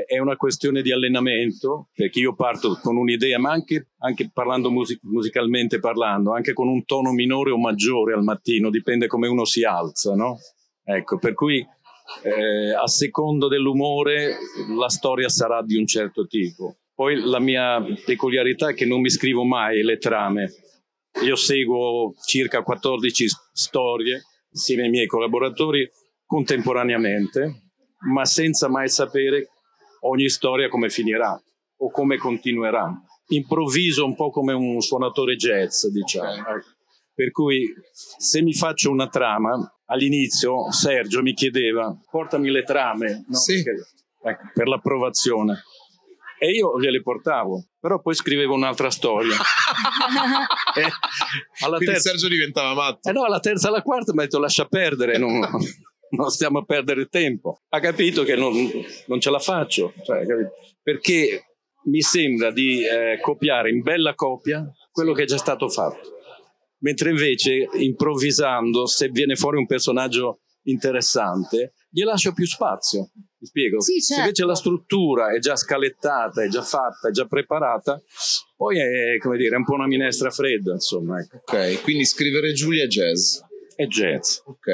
è 0.08 0.18
una 0.20 0.36
questione 0.36 0.82
di 0.82 0.92
allenamento, 0.92 1.90
perché 1.94 2.20
io 2.20 2.36
parto 2.36 2.80
con 2.82 2.98
un'idea, 2.98 3.40
ma 3.40 3.52
anche, 3.52 3.90
anche 4.00 4.30
parlando 4.32 4.72
music- 4.72 5.04
musicalmente 5.04 5.80
parlando, 5.80 6.34
anche 6.34 6.54
con 6.54 6.68
un 6.68 6.86
tono 6.86 7.12
minore 7.12 7.52
o 7.52 7.58
maggiore 7.58 8.14
al 8.14 8.24
mattino, 8.24 8.70
dipende 8.70 9.08
come 9.08 9.28
uno 9.28 9.46
si 9.46 9.64
alza, 9.64 10.16
no? 10.16 10.38
Ecco, 10.84 11.20
per 11.20 11.34
cui 11.34 11.66
eh, 12.24 12.74
a 12.74 12.88
secondo 12.88 13.48
dell'umore 13.48 14.38
la 14.78 14.90
storia 14.90 15.30
sarà 15.30 15.62
di 15.62 15.78
un 15.78 15.86
certo 15.86 16.26
tipo. 16.26 16.78
Poi 16.94 17.20
la 17.22 17.40
mia 17.40 17.82
peculiarità 18.06 18.70
è 18.70 18.74
che 18.74 18.86
non 18.86 19.00
mi 19.00 19.10
scrivo 19.10 19.46
mai 19.46 19.84
le 19.84 19.98
trame. 19.98 20.52
Io 21.24 21.36
seguo 21.36 22.14
circa 22.26 22.62
14 22.62 23.26
storie 23.54 24.24
insieme 24.52 24.84
ai 24.84 24.90
miei 24.90 25.08
collaboratori 25.08 25.90
contemporaneamente, 26.26 27.72
ma 28.12 28.26
senza 28.26 28.70
mai 28.70 28.90
sapere 28.90 29.50
ogni 30.02 30.30
storia 30.30 30.70
come 30.70 30.90
finirà 30.90 31.40
o 31.78 31.92
come 31.92 32.18
continuerà. 32.18 32.92
Improvviso 33.28 34.06
un 34.06 34.16
po' 34.16 34.30
come 34.30 34.54
un 34.54 34.80
suonatore 34.82 35.36
jazz, 35.36 35.86
diciamo. 35.88 36.48
Ecco. 36.48 36.68
Per 37.14 37.32
cui 37.32 37.68
se 37.92 38.42
mi 38.42 38.54
faccio 38.54 38.92
una 38.92 39.08
trama, 39.08 39.52
all'inizio 39.86 40.72
Sergio 40.72 41.22
mi 41.22 41.34
chiedeva 41.34 41.96
portami 42.10 42.50
le 42.50 42.64
trame 42.64 43.26
no? 43.28 43.38
sì. 43.38 43.62
Perché, 43.62 43.86
ecco, 44.24 44.52
per 44.54 44.68
l'approvazione 44.68 45.64
e 46.40 46.52
io 46.52 46.80
gliele 46.80 47.02
portavo, 47.02 47.66
però 47.80 48.00
poi 48.02 48.16
scrivevo 48.16 48.56
un'altra 48.56 48.90
storia. 48.90 49.36
e 50.76 50.82
alla 51.64 51.76
Quindi 51.78 51.94
terza... 51.94 52.10
Sergio 52.10 52.30
diventava 52.30 52.74
matto. 52.74 53.10
Eh 53.10 53.12
no, 53.12 53.24
alla 53.26 53.40
terza 53.40 53.68
e 53.68 53.72
alla 53.72 53.82
quarta 53.82 54.14
mi 54.14 54.20
ha 54.20 54.24
detto 54.24 54.40
lascia 54.40 54.66
perdere, 54.66 55.18
non, 55.18 55.40
non 56.12 56.30
stiamo 56.30 56.60
a 56.60 56.64
perdere 56.64 57.08
tempo. 57.08 57.62
Ha 57.70 57.80
capito 57.80 58.24
che 58.24 58.36
non, 58.36 58.54
non 59.08 59.20
ce 59.20 59.30
la 59.30 59.40
faccio, 59.40 59.94
cioè, 60.04 60.24
perché 60.82 61.44
mi 61.84 62.02
sembra 62.02 62.52
di 62.52 62.86
eh, 62.86 63.20
copiare 63.22 63.70
in 63.70 63.82
bella 63.82 64.16
copia 64.16 64.66
quello 64.92 65.14
che 65.14 65.24
è 65.24 65.26
già 65.26 65.38
stato 65.38 65.68
fatto. 65.70 66.18
Mentre 66.82 67.10
invece, 67.10 67.68
improvvisando, 67.74 68.86
se 68.86 69.10
viene 69.10 69.36
fuori 69.36 69.58
un 69.58 69.66
personaggio 69.66 70.40
interessante, 70.64 71.74
gli 71.90 72.04
lascio 72.04 72.34
più 72.34 72.46
spazio. 72.46 73.10
Mi 73.40 73.48
spiego? 73.48 73.82
Sì, 73.82 73.94
certo. 73.94 74.14
Se 74.14 74.20
invece 74.20 74.46
la 74.46 74.56
struttura 74.56 75.32
è 75.32 75.40
già 75.40 75.56
scalettata, 75.56 76.44
è 76.44 76.48
già 76.48 76.62
fatta, 76.62 77.08
è 77.08 77.12
già 77.12 77.26
preparata, 77.26 78.02
poi 78.56 78.80
è, 78.80 79.18
come 79.20 79.38
dire, 79.38 79.56
è 79.56 79.58
un 79.58 79.64
po' 79.64 79.74
una 79.74 79.88
minestra 79.88 80.30
fredda, 80.30 80.74
insomma. 80.74 81.20
Ecco. 81.20 81.38
Ok, 81.38 81.82
quindi 81.82 82.06
scrivere 82.06 82.52
Giulia 82.54 82.84
è 82.84 82.88
jazz. 82.88 83.40
È 83.76 83.86
jazz. 83.88 84.40
Ok. 84.46 84.68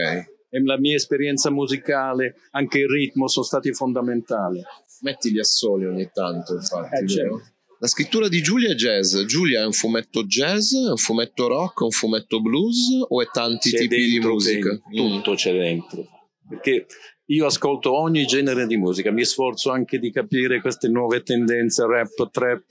E 0.50 0.64
la 0.64 0.80
mia 0.80 0.96
esperienza 0.96 1.52
musicale, 1.52 2.36
anche 2.52 2.80
il 2.80 2.88
ritmo, 2.88 3.28
sono 3.28 3.46
stati 3.46 3.72
fondamentali. 3.72 4.62
Metti 5.02 5.32
gli 5.32 5.40
assoli 5.40 5.86
ogni 5.86 6.10
tanto, 6.12 6.56
infatti. 6.56 7.04
Eh, 7.04 7.08
certo. 7.08 7.42
La 7.78 7.88
scrittura 7.88 8.28
di 8.30 8.42
Giulia 8.42 8.72
è 8.72 8.76
jazz. 8.76 9.16
Giulia 9.26 9.62
è 9.62 9.66
un 9.66 9.74
fumetto 9.74 10.24
jazz, 10.24 10.74
è 10.74 10.90
un 10.90 10.98
fumetto 10.98 11.48
rock, 11.48 11.82
un 11.82 11.92
fumetto 11.92 12.42
blues 12.42 13.06
o 13.08 13.22
è 13.22 13.28
tanti 13.32 13.70
c'è 13.70 13.80
tipi 13.80 14.10
di 14.10 14.20
musica? 14.20 14.70
Dentro, 14.70 15.16
tutto 15.18 15.34
c'è 15.36 15.52
dentro 15.52 16.15
perché 16.48 16.86
io 17.28 17.46
ascolto 17.46 17.98
ogni 17.98 18.26
genere 18.26 18.68
di 18.68 18.78
musica, 18.78 19.12
mi 19.12 19.26
sforzo 19.26 19.72
anche 19.72 19.98
di 19.98 20.12
capire 20.12 20.62
queste 20.62 20.88
nuove 20.90 21.24
tendenze, 21.24 21.86
rap, 21.88 22.30
trap, 22.30 22.66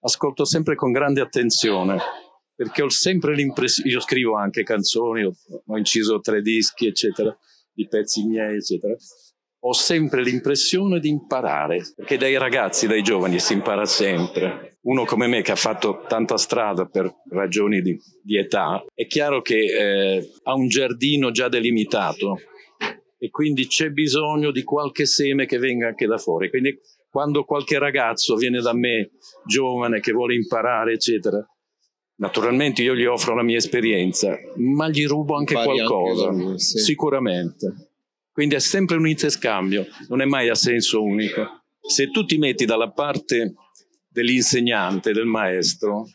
ascolto 0.00 0.44
sempre 0.44 0.74
con 0.74 0.90
grande 0.90 1.20
attenzione, 1.20 1.98
perché 2.54 2.82
ho 2.82 2.88
sempre 2.88 3.34
l'impressione, 3.34 3.90
io 3.90 4.00
scrivo 4.00 4.36
anche 4.36 4.64
canzoni, 4.64 5.24
ho, 5.24 5.76
inciso 5.76 6.20
tre 6.20 6.42
dischi, 6.42 6.86
eccetera, 6.86 7.36
di 7.72 7.86
pezzi 7.86 8.26
miei, 8.26 8.56
eccetera, 8.56 8.94
ho 9.62 9.72
sempre 9.72 10.22
l'impressione 10.22 10.98
di 10.98 11.08
imparare, 11.08 11.82
perché 11.94 12.16
dai 12.16 12.36
ragazzi, 12.36 12.86
dai 12.86 13.02
giovani 13.02 13.38
si 13.38 13.52
impara 13.52 13.84
sempre. 13.84 14.78
Uno 14.82 15.04
come 15.04 15.26
me 15.26 15.42
che 15.42 15.52
ha 15.52 15.56
fatto 15.56 16.04
tanta 16.08 16.38
strada 16.38 16.86
per 16.86 17.14
ragioni 17.30 17.82
di, 17.82 17.96
di 18.22 18.38
età, 18.38 18.82
è 18.94 19.06
chiaro 19.06 19.42
che 19.42 19.56
eh, 19.56 20.30
ha 20.44 20.54
un 20.54 20.68
giardino 20.68 21.30
già 21.30 21.48
delimitato, 21.48 22.38
e 23.22 23.28
quindi 23.28 23.66
c'è 23.66 23.90
bisogno 23.90 24.50
di 24.50 24.62
qualche 24.62 25.04
seme 25.04 25.44
che 25.44 25.58
venga 25.58 25.88
anche 25.88 26.06
da 26.06 26.16
fuori. 26.16 26.48
Quindi 26.48 26.80
quando 27.10 27.44
qualche 27.44 27.78
ragazzo 27.78 28.34
viene 28.34 28.62
da 28.62 28.72
me, 28.72 29.10
giovane, 29.44 30.00
che 30.00 30.12
vuole 30.12 30.34
imparare, 30.34 30.94
eccetera, 30.94 31.46
naturalmente 32.16 32.82
io 32.82 32.94
gli 32.94 33.04
offro 33.04 33.34
la 33.34 33.42
mia 33.42 33.58
esperienza, 33.58 34.34
ma 34.56 34.88
gli 34.88 35.06
rubo 35.06 35.36
anche 35.36 35.52
Pari 35.52 35.66
qualcosa, 35.66 36.28
anche 36.28 36.42
lui, 36.42 36.58
sì. 36.58 36.78
sicuramente. 36.78 37.90
Quindi 38.32 38.54
è 38.54 38.58
sempre 38.58 38.96
un 38.96 39.06
interscambio, 39.06 39.86
non 40.08 40.22
è 40.22 40.24
mai 40.24 40.48
a 40.48 40.54
senso 40.54 41.02
unico. 41.02 41.64
Se 41.78 42.10
tu 42.10 42.24
ti 42.24 42.38
metti 42.38 42.64
dalla 42.64 42.90
parte 42.90 43.52
dell'insegnante, 44.08 45.12
del 45.12 45.26
maestro, 45.26 46.08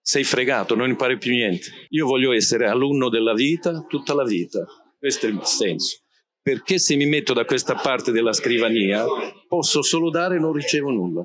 sei 0.00 0.24
fregato, 0.24 0.74
non 0.74 0.88
impari 0.88 1.18
più 1.18 1.32
niente. 1.32 1.66
Io 1.90 2.06
voglio 2.06 2.32
essere 2.32 2.66
alunno 2.66 3.10
della 3.10 3.34
vita 3.34 3.84
tutta 3.86 4.14
la 4.14 4.24
vita. 4.24 4.64
Questo 4.98 5.26
è 5.26 5.28
il 5.28 5.40
senso 5.44 5.98
perché 6.42 6.78
se 6.78 6.96
mi 6.96 7.06
metto 7.06 7.32
da 7.32 7.44
questa 7.44 7.74
parte 7.74 8.12
della 8.12 8.32
scrivania 8.32 9.04
posso 9.46 9.82
solo 9.82 10.10
dare 10.10 10.36
e 10.36 10.38
non 10.38 10.52
ricevo 10.52 10.90
nulla. 10.90 11.24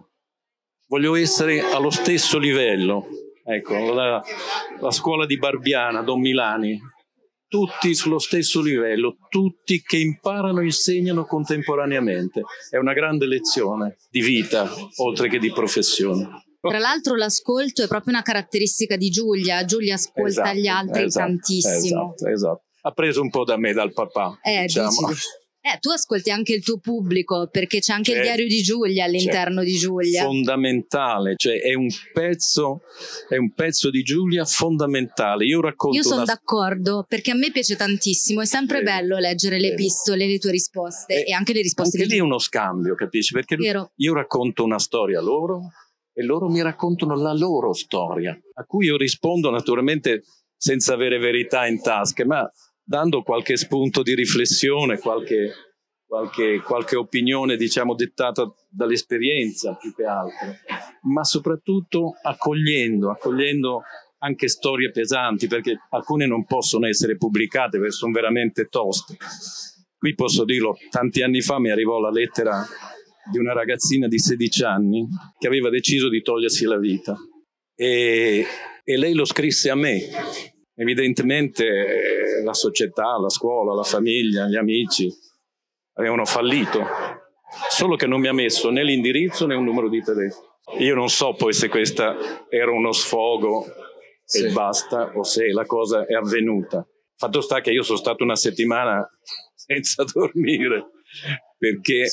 Voglio 0.88 1.16
essere 1.16 1.62
allo 1.62 1.90
stesso 1.90 2.38
livello. 2.38 3.08
Ecco, 3.44 3.94
la, 3.94 4.22
la 4.80 4.92
scuola 4.92 5.26
di 5.26 5.38
Barbiana, 5.38 6.02
Don 6.02 6.20
Milani, 6.20 6.80
tutti 7.48 7.94
sullo 7.94 8.20
stesso 8.20 8.62
livello, 8.62 9.18
tutti 9.30 9.82
che 9.82 9.98
imparano 9.98 10.60
e 10.62 10.66
insegnano 10.66 11.26
contemporaneamente. 11.26 12.42
È 12.70 12.78
una 12.78 12.94
grande 12.94 13.28
lezione 13.28 13.98
di 14.10 14.22
vita, 14.22 14.70
oltre 14.98 15.30
che 15.30 15.40
di 15.40 15.52
professione. 15.52 16.44
Tra 16.60 16.80
l'altro 16.80 17.16
l'ascolto 17.16 17.84
è 17.84 17.88
proprio 17.88 18.14
una 18.14 18.24
caratteristica 18.24 18.98
di 18.98 19.10
Giulia, 19.10 19.64
Giulia 19.66 19.94
ascolta 19.94 20.28
esatto, 20.28 20.58
gli 20.58 20.68
altri 20.68 21.04
esatto, 21.04 21.26
tantissimo. 21.28 22.14
Esatto, 22.16 22.28
esatto 22.28 22.65
ha 22.86 22.92
preso 22.92 23.22
un 23.22 23.30
po' 23.30 23.44
da 23.44 23.58
me, 23.58 23.74
dal 23.74 23.94
papà. 23.94 24.40
Eh, 24.44 24.62
diciamo. 24.62 25.10
Eh, 25.60 25.80
tu 25.80 25.90
ascolti 25.90 26.30
anche 26.30 26.54
il 26.54 26.64
tuo 26.64 26.78
pubblico 26.78 27.50
perché 27.52 27.80
c'è 27.80 27.92
anche 27.92 28.12
c'è, 28.12 28.18
il 28.18 28.24
diario 28.24 28.46
di 28.46 28.62
Giulia 28.62 29.06
all'interno 29.06 29.64
di 29.64 29.74
Giulia. 29.74 30.22
Fondamentale, 30.22 31.34
cioè 31.38 31.60
è 31.60 31.74
un 31.74 31.88
pezzo, 32.14 32.82
è 33.28 33.38
un 33.38 33.52
pezzo 33.52 33.90
di 33.90 34.04
Giulia 34.04 34.46
fondamentale. 34.46 35.46
Io 35.46 35.62
racconto. 35.62 35.98
Io 35.98 36.04
sono 36.04 36.22
una... 36.22 36.26
d'accordo 36.26 37.04
perché 37.08 37.32
a 37.32 37.36
me 37.36 37.50
piace 37.50 37.76
tantissimo. 37.76 38.42
È 38.42 38.46
sempre 38.46 38.82
eh, 38.82 38.84
bello 38.84 39.18
leggere 39.18 39.60
le 39.60 39.70
epistole, 39.70 40.28
le 40.28 40.38
tue 40.38 40.52
risposte 40.52 41.26
eh, 41.26 41.32
e 41.32 41.34
anche 41.34 41.54
le 41.54 41.62
risposte. 41.62 41.98
Anche 41.98 42.14
lì 42.14 42.20
è 42.20 42.22
uno 42.22 42.38
scambio, 42.38 42.94
capisci? 42.94 43.34
Perché 43.34 43.56
Vero. 43.56 43.92
io 43.96 44.14
racconto 44.14 44.64
una 44.64 44.78
storia 44.78 45.20
loro 45.20 45.72
e 46.14 46.24
loro 46.24 46.48
mi 46.48 46.62
raccontano 46.62 47.16
la 47.16 47.34
loro 47.34 47.74
storia, 47.74 48.40
a 48.54 48.64
cui 48.66 48.86
io 48.86 48.98
rispondo 48.98 49.50
naturalmente 49.50 50.22
senza 50.56 50.94
avere 50.94 51.18
verità 51.18 51.66
in 51.66 51.82
tasca, 51.82 52.24
ma 52.24 52.48
dando 52.86 53.24
qualche 53.24 53.58
spunto 53.58 54.04
di 54.04 54.14
riflessione, 54.14 55.00
qualche, 55.00 55.52
qualche, 56.06 56.62
qualche 56.64 56.96
opinione 56.96 57.58
diciamo 57.58 57.96
dettata 57.96 58.54
dall'esperienza 58.70 59.76
più 59.76 59.94
che 59.94 60.06
altro, 60.06 60.56
ma 61.04 61.24
soprattutto 61.24 62.14
accogliendo, 62.22 63.10
accogliendo 63.10 63.82
anche 64.20 64.48
storie 64.48 64.92
pesanti 64.92 65.48
perché 65.48 65.78
alcune 65.90 66.26
non 66.26 66.46
possono 66.46 66.88
essere 66.88 67.18
pubblicate 67.18 67.78
perché 67.78 67.94
sono 67.94 68.14
veramente 68.14 68.68
toste. 68.68 69.18
Qui 69.98 70.14
posso 70.14 70.46
dirlo, 70.46 70.78
tanti 70.90 71.24
anni 71.24 71.42
fa 71.42 71.60
mi 71.60 71.72
arrivò 71.72 72.00
la 72.00 72.12
lettera 72.12 72.64
di 73.32 73.40
una 73.40 73.54
ragazzina 73.54 74.08
di 74.08 74.20
16 74.20 74.64
anni 74.64 75.08
che 75.38 75.48
aveva 75.48 75.70
deciso 75.70 76.10
di 76.10 76.22
togliersi 76.22 76.66
la 76.66 76.78
vita 76.78 77.16
e 77.76 78.46
e 78.88 78.98
lei 78.98 79.16
lo 79.16 79.26
scrisse 79.26 79.72
a 79.72 79.76
me. 79.76 80.00
Evidentemente 80.76 81.66
eh, 81.66 82.44
la 82.44 82.54
società, 82.54 83.18
la 83.20 83.30
scuola, 83.30 83.74
la 83.74 83.84
famiglia, 83.84 84.48
gli 84.48 84.58
amici 84.58 85.10
avevano 85.94 86.26
fallito, 86.26 86.84
solo 87.70 87.96
che 87.96 88.08
non 88.08 88.20
mi 88.20 88.28
ha 88.28 88.34
messo 88.34 88.70
né 88.70 88.84
l'indirizzo 88.84 89.46
né 89.46 89.56
un 89.56 89.64
numero 89.64 89.88
di 89.88 90.02
telefono. 90.02 90.60
Io 90.80 90.96
non 90.96 91.10
so 91.10 91.34
poi 91.34 91.54
se 91.54 91.70
questo 91.70 92.04
era 92.50 92.72
uno 92.72 92.92
sfogo 92.92 93.66
sì. 94.24 94.46
e 94.46 94.52
basta 94.52 95.12
o 95.16 95.24
se 95.24 95.52
la 95.52 95.66
cosa 95.66 96.06
è 96.06 96.14
avvenuta. 96.14 96.86
Fatto 97.16 97.40
sta 97.40 97.62
che 97.62 97.72
io 97.72 97.84
sono 97.84 97.98
stato 97.98 98.24
una 98.24 98.36
settimana 98.36 99.08
senza 99.56 100.04
dormire 100.04 100.88
perché, 101.58 102.08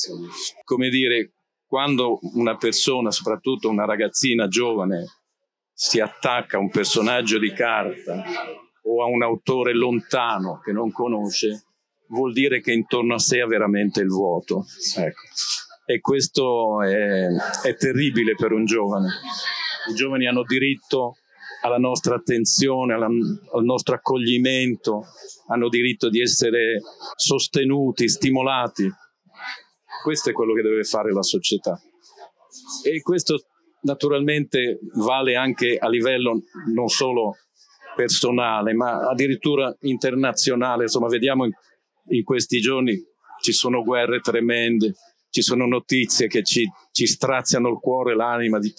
come 0.65 0.89
dire, 0.89 1.33
quando 1.67 2.21
una 2.35 2.57
persona, 2.57 3.11
soprattutto 3.11 3.69
una 3.69 3.85
ragazzina 3.85 4.47
giovane, 4.47 5.22
si 5.85 5.99
attacca 5.99 6.59
a 6.59 6.61
un 6.61 6.71
personaggio 6.71 7.41
di 7.41 7.53
carta 7.53 8.23
o 8.85 9.03
a 9.03 9.07
un 9.07 9.21
autore 9.21 9.75
lontano 9.75 10.61
che 10.61 10.71
non 10.71 10.93
conosce, 10.93 11.65
vuol 12.07 12.33
dire 12.33 12.61
che 12.61 12.71
intorno 12.71 13.15
a 13.15 13.19
sé 13.19 13.41
ha 13.41 13.49
veramente 13.49 14.01
il 14.01 14.07
vuoto. 14.07 14.65
Ecco. 14.97 15.21
E 15.85 15.99
questo 15.99 16.83
è, 16.83 17.27
è 17.65 17.75
terribile 17.75 18.37
per 18.37 18.53
un 18.53 18.65
giovane. 18.65 19.09
I 19.91 19.95
giovani 19.95 20.29
hanno 20.29 20.45
diritto 20.45 21.17
alla 21.63 21.79
nostra 21.79 22.15
attenzione, 22.15 22.95
alla, 22.95 23.07
al 23.07 23.65
nostro 23.65 23.97
accoglimento, 23.97 25.07
hanno 25.49 25.69
diritto 25.69 26.09
di 26.09 26.21
essere 26.21 26.81
sostenuti, 27.17 28.09
stimolati. 28.09 28.89
Questo 30.05 30.31
è 30.31 30.33
quello 30.33 30.55
che 30.55 30.63
deve 30.63 30.85
fare 30.85 31.13
la 31.13 31.23
società. 31.23 31.77
E 32.85 33.01
questo 33.03 33.47
naturalmente 33.83 34.81
vale 34.95 35.37
anche 35.37 35.77
a 35.79 35.89
livello 35.89 36.43
non 36.73 36.89
solo 36.89 37.37
personale, 37.95 38.73
ma 38.75 39.09
addirittura 39.09 39.75
internazionale. 39.81 40.85
Insomma, 40.85 41.09
vediamo 41.09 41.45
in, 41.45 41.53
in 42.09 42.25
questi 42.25 42.61
giorni 42.61 43.01
ci 43.41 43.53
sono 43.53 43.83
guerre 43.83 44.21
tremende, 44.21 44.95
ci 45.31 45.43
sono 45.43 45.67
notizie 45.67 46.29
che 46.29 46.43
ci, 46.43 46.69
ci 46.91 47.07
straziano 47.07 47.69
il 47.69 47.79
cuore, 47.81 48.15
l'anima 48.15 48.59
di, 48.59 48.73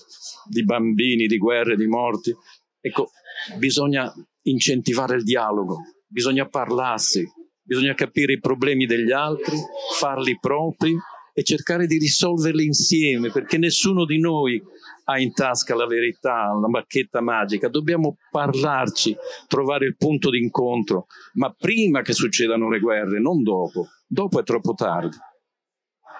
di 0.50 0.63
bambini, 0.63 1.27
di 1.27 1.38
guerre, 1.38 1.75
di 1.75 1.88
morti. 1.88 2.33
Ecco, 2.79 3.12
bisogna 3.57 4.12
incentivare 4.43 5.15
il 5.15 5.24
dialogo, 5.24 5.77
bisogna 6.07 6.48
parlarsi, 6.48 7.25
bisogna 7.62 7.93
capire 7.93 8.33
i 8.33 8.39
problemi 8.39 8.86
degli 8.86 9.12
altri, 9.12 9.57
farli 9.98 10.38
propri 10.39 10.95
e 11.33 11.43
cercare 11.43 11.88
di 11.88 11.98
risolverli 11.98 12.63
insieme, 12.63 13.31
perché 13.31 13.57
nessuno 13.57 14.05
di 14.05 14.19
noi 14.19 14.62
ha 15.05 15.19
in 15.19 15.33
tasca 15.33 15.75
la 15.75 15.86
verità, 15.86 16.51
una 16.55 16.67
bacchetta 16.67 17.22
magica. 17.22 17.69
Dobbiamo 17.69 18.17
parlarci, 18.31 19.15
trovare 19.48 19.86
il 19.86 19.95
punto 19.98 20.29
d'incontro, 20.29 21.07
ma 21.33 21.53
prima 21.57 22.01
che 22.01 22.13
succedano 22.13 22.69
le 22.69 22.79
guerre, 22.79 23.19
non 23.19 23.43
dopo. 23.43 23.88
Dopo 24.07 24.39
è 24.39 24.43
troppo 24.43 24.74
tardi. 24.74 25.17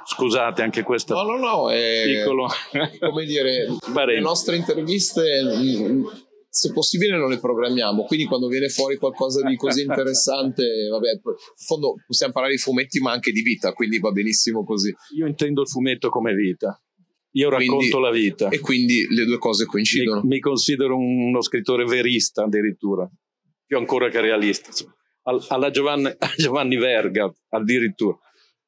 Scusate 0.06 0.62
anche 0.62 0.84
questo. 0.84 1.14
No, 1.14 1.24
no, 1.24 1.38
no, 1.38 1.72
è, 1.72 2.04
piccolo. 2.06 2.48
come 3.00 3.26
dire, 3.26 3.68
le 4.06 4.20
nostre 4.20 4.58
interviste 4.58 5.42
mm, 5.44 6.06
se 6.50 6.72
possibile 6.72 7.18
non 7.18 7.30
le 7.30 7.40
programmiamo, 7.40 8.04
quindi 8.04 8.26
quando 8.26 8.48
viene 8.48 8.68
fuori 8.68 8.98
qualcosa 8.98 9.42
di 9.48 9.56
così 9.56 9.82
interessante, 9.82 10.88
vabbè, 10.90 11.10
in 11.14 11.66
fondo 11.66 11.96
possiamo 12.06 12.34
parlare 12.34 12.54
di 12.56 12.62
fumetti 12.62 13.00
ma 13.00 13.12
anche 13.12 13.32
di 13.32 13.42
vita, 13.42 13.72
quindi 13.72 14.00
va 14.00 14.12
benissimo 14.12 14.64
così. 14.64 14.94
Io 15.18 15.26
intendo 15.26 15.62
il 15.62 15.68
fumetto 15.68 16.10
come 16.10 16.34
vita. 16.34 16.80
Io 17.36 17.50
racconto 17.50 17.76
quindi, 17.76 18.00
la 18.00 18.12
vita. 18.12 18.50
E 18.50 18.60
quindi 18.60 19.08
le 19.10 19.26
due 19.26 19.38
cose 19.38 19.66
coincidono. 19.66 20.22
Mi, 20.22 20.28
mi 20.28 20.40
considero 20.40 20.98
uno 20.98 21.42
scrittore 21.42 21.86
verista 21.86 22.44
addirittura, 22.44 23.10
più 23.66 23.78
ancora 23.78 24.10
che 24.10 24.22
realista. 24.22 24.70
Alla 25.50 25.70
Giovanni, 25.70 26.12
Giovanni 26.38 26.78
Verga 26.78 27.34
addirittura, 27.50 28.18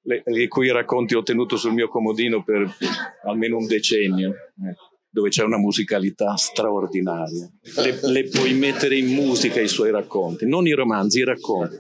le, 0.04 0.24
i 0.26 0.48
cui 0.48 0.72
racconti 0.72 1.16
ho 1.16 1.24
tenuto 1.24 1.58
sul 1.58 1.74
mio 1.74 1.88
comodino 1.88 2.44
per 2.44 2.76
almeno 3.24 3.58
un 3.58 3.68
decennio. 3.68 4.32
Eh 4.32 4.94
dove 5.16 5.30
c'è 5.30 5.44
una 5.44 5.58
musicalità 5.58 6.36
straordinaria. 6.36 7.50
Le, 7.78 8.00
le, 8.12 8.28
puoi 8.28 8.54
mettere 8.54 8.98
in 8.98 9.14
musica 9.14 9.62
i 9.62 9.70
suoi 9.70 9.90
racconti, 9.90 10.46
non 10.46 10.68
i 10.68 10.74
romanzi, 10.74 11.20
i 11.20 11.24
racconti. 11.24 11.78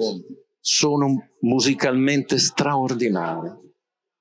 Sono 0.57 1.31
musicalmente 1.41 2.37
straordinari. 2.37 3.51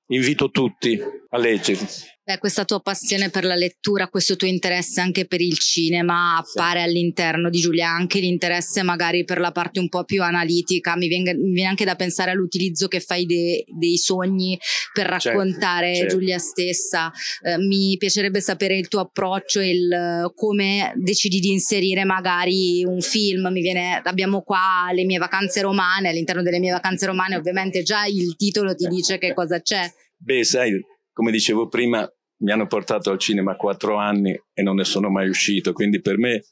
Invito 0.07 0.49
tutti 0.51 0.99
a 1.29 1.37
leggerli. 1.37 1.87
Beh, 2.27 2.39
questa 2.39 2.65
tua 2.65 2.79
passione 2.79 3.29
per 3.29 3.45
la 3.45 3.53
lettura, 3.53 4.07
questo 4.07 4.35
tuo 4.35 4.47
interesse 4.47 4.99
anche 4.99 5.27
per 5.27 5.41
il 5.41 5.59
cinema 5.59 6.37
appare 6.37 6.79
sì. 6.79 6.85
all'interno 6.85 7.51
di 7.51 7.59
Giulia, 7.59 7.89
anche 7.89 8.19
l'interesse 8.19 8.81
magari 8.81 9.23
per 9.25 9.39
la 9.39 9.51
parte 9.51 9.79
un 9.79 9.89
po' 9.89 10.05
più 10.05 10.23
analitica. 10.23 10.95
Mi, 10.95 11.07
venga, 11.07 11.35
mi 11.35 11.51
viene 11.51 11.69
anche 11.69 11.85
da 11.85 11.93
pensare 11.93 12.31
all'utilizzo 12.31 12.87
che 12.87 12.99
fai 12.99 13.27
de, 13.27 13.63
dei 13.67 13.97
sogni 13.97 14.57
per 14.91 15.05
certo, 15.05 15.29
raccontare 15.29 15.85
certo, 15.85 15.99
certo. 15.99 16.15
Giulia 16.17 16.39
stessa. 16.39 17.11
Eh, 17.43 17.59
mi 17.59 17.95
piacerebbe 17.99 18.41
sapere 18.41 18.75
il 18.75 18.87
tuo 18.87 19.01
approccio, 19.01 19.59
il 19.61 20.31
come 20.33 20.93
decidi 20.95 21.39
di 21.39 21.51
inserire 21.51 22.05
magari 22.05 22.83
un 22.83 23.01
film. 23.01 23.49
Mi 23.51 23.61
viene, 23.61 24.01
abbiamo 24.03 24.41
qua 24.41 24.89
le 24.91 25.05
mie 25.05 25.19
vacanze 25.19 25.61
romane, 25.61 26.09
all'interno 26.09 26.41
delle 26.41 26.57
mie 26.57 26.71
vacanze 26.71 27.05
romane 27.05 27.35
ovviamente 27.35 27.83
già 27.83 28.05
il 28.05 28.35
titolo 28.35 28.73
ti 28.73 28.87
dice 28.87 29.19
che 29.19 29.31
cosa 29.35 29.61
c'è. 29.61 29.87
Beh, 30.17 30.43
sai, 30.43 30.71
come 31.15 31.31
dicevo 31.31 31.69
prima, 31.69 32.05
mi 32.39 32.51
hanno 32.51 32.67
portato 32.67 33.09
al 33.09 33.17
cinema 33.17 33.55
quattro 33.55 33.95
anni 33.95 34.37
e 34.53 34.61
non 34.61 34.75
ne 34.75 34.83
sono 34.83 35.09
mai 35.09 35.29
uscito, 35.29 35.71
quindi 35.71 36.01
per 36.01 36.17
me 36.17 36.43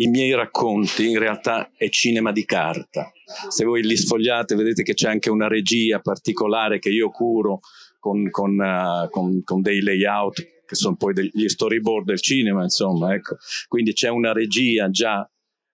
i 0.00 0.08
miei 0.08 0.34
racconti 0.34 1.08
in 1.08 1.20
realtà 1.20 1.70
è 1.76 1.88
cinema 1.88 2.32
di 2.32 2.44
carta. 2.44 3.12
Se 3.48 3.64
voi 3.64 3.84
li 3.84 3.96
sfogliate 3.96 4.56
vedete 4.56 4.82
che 4.82 4.94
c'è 4.94 5.08
anche 5.08 5.30
una 5.30 5.46
regia 5.46 6.00
particolare 6.00 6.80
che 6.80 6.88
io 6.88 7.10
curo 7.10 7.60
con, 8.00 8.28
con, 8.30 8.58
uh, 8.58 9.08
con, 9.08 9.40
con 9.44 9.60
dei 9.60 9.82
layout 9.82 10.64
che 10.66 10.74
sono 10.74 10.96
poi 10.96 11.12
degli 11.12 11.48
storyboard 11.48 12.06
del 12.06 12.20
cinema, 12.20 12.64
insomma, 12.64 13.14
ecco. 13.14 13.36
Quindi 13.68 13.92
c'è 13.92 14.08
una 14.08 14.32
regia 14.32 14.90
già 14.90 15.28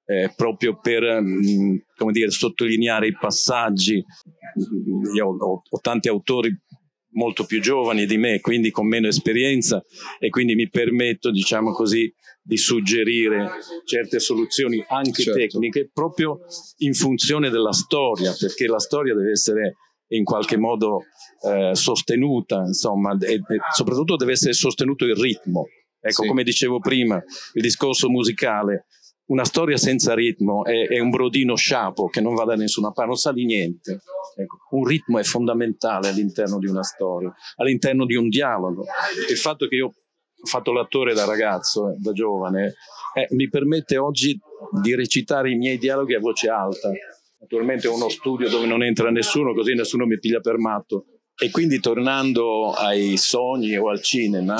eh, 0.05 0.31
proprio 0.37 0.79
per 0.79 1.03
mh, 1.03 1.81
mm, 2.05 2.11
dire, 2.11 2.31
sottolineare 2.31 3.07
i 3.07 3.17
passaggi. 3.19 4.05
Io 5.15 5.27
ho, 5.27 5.63
ho 5.67 5.81
tanti 5.81 6.09
autori 6.09 6.55
molto 7.15 7.45
più 7.45 7.61
giovani 7.61 8.07
di 8.07 8.17
me, 8.17 8.41
quindi 8.41 8.71
con 8.71 8.87
meno 8.87 9.09
esperienza 9.09 9.83
e 10.19 10.29
quindi 10.29 10.55
mi 10.55 10.69
permetto, 10.69 11.31
diciamo 11.31 11.73
così, 11.73 12.13
di 12.43 12.57
suggerire 12.57 13.53
certe 13.85 14.19
soluzioni 14.19 14.85
anche 14.89 15.23
certo. 15.23 15.39
tecniche 15.39 15.91
proprio 15.93 16.41
in 16.79 16.93
funzione 16.93 17.49
della 17.49 17.73
storia, 17.73 18.35
perché 18.39 18.67
la 18.67 18.79
storia 18.79 19.15
deve 19.15 19.31
essere 19.31 19.77
in 20.09 20.25
qualche 20.25 20.59
modo 20.59 21.05
eh, 21.49 21.75
sostenuta, 21.75 22.63
insomma, 22.67 23.17
e, 23.19 23.35
e, 23.35 23.43
soprattutto 23.75 24.17
deve 24.17 24.33
essere 24.33 24.53
sostenuto 24.53 25.05
il 25.05 25.17
ritmo. 25.17 25.67
Ecco, 26.01 26.23
sì. 26.23 26.29
come 26.29 26.43
dicevo 26.43 26.81
prima, 26.81 27.17
il 27.55 27.63
discorso 27.63 28.11
musicale 28.11 28.87
una 29.27 29.45
storia 29.45 29.77
senza 29.77 30.15
ritmo 30.15 30.65
è, 30.65 30.89
è, 30.89 30.99
un 30.99 31.11
brodino 31.11 31.55
sciapo 31.55 32.09
che 32.09 32.21
non 32.21 32.35
va 32.35 32.45
da 32.45 32.57
nessuna 32.57 32.91
parte, 32.91 33.07
non 33.07 33.17
sa 33.17 33.33
di 33.33 33.45
niente. 33.45 34.03
Ecco, 34.37 34.59
un 34.71 34.85
ritmo 34.85 35.19
è 35.19 35.23
fondamentale 35.23 36.09
all'interno 36.09 36.59
di 36.59 36.67
una 36.67 36.83
storia, 36.83 37.33
all'interno 37.57 38.05
di 38.05 38.17
un 38.17 38.29
dialogo. 38.29 38.85
Il 39.31 39.37
fatto 39.37 39.67
che 39.67 39.77
io 39.77 39.87
ho 39.87 40.47
fatto 40.47 40.73
l'attore 40.73 41.15
da 41.15 41.25
ragazzo, 41.25 41.91
eh, 41.91 41.95
da 41.99 42.13
giovane, 42.13 42.75
eh, 43.15 43.29
mi 43.31 43.49
permette 43.49 43.97
oggi 43.97 44.39
di 44.83 44.95
recitare 44.95 45.51
i 45.51 45.57
miei 45.57 45.79
dialoghi 45.79 46.15
a 46.15 46.21
voce 46.21 46.49
alta. 46.49 46.91
Naturalmente 47.39 47.87
è 47.87 47.91
uno 47.91 48.09
studio 48.09 48.49
dove 48.49 48.67
non 48.67 48.83
entra 48.83 49.11
nessuno, 49.11 49.55
così 49.55 49.75
nessuno 49.75 50.07
mi 50.07 50.19
piglia 50.19 50.41
per 50.41 50.59
matto. 50.59 51.07
E 51.37 51.51
quindi 51.51 51.81
tornando 51.81 52.71
ai 52.71 53.17
sogni 53.17 53.77
o 53.77 53.89
al 53.89 54.01
cinema, 54.01 54.57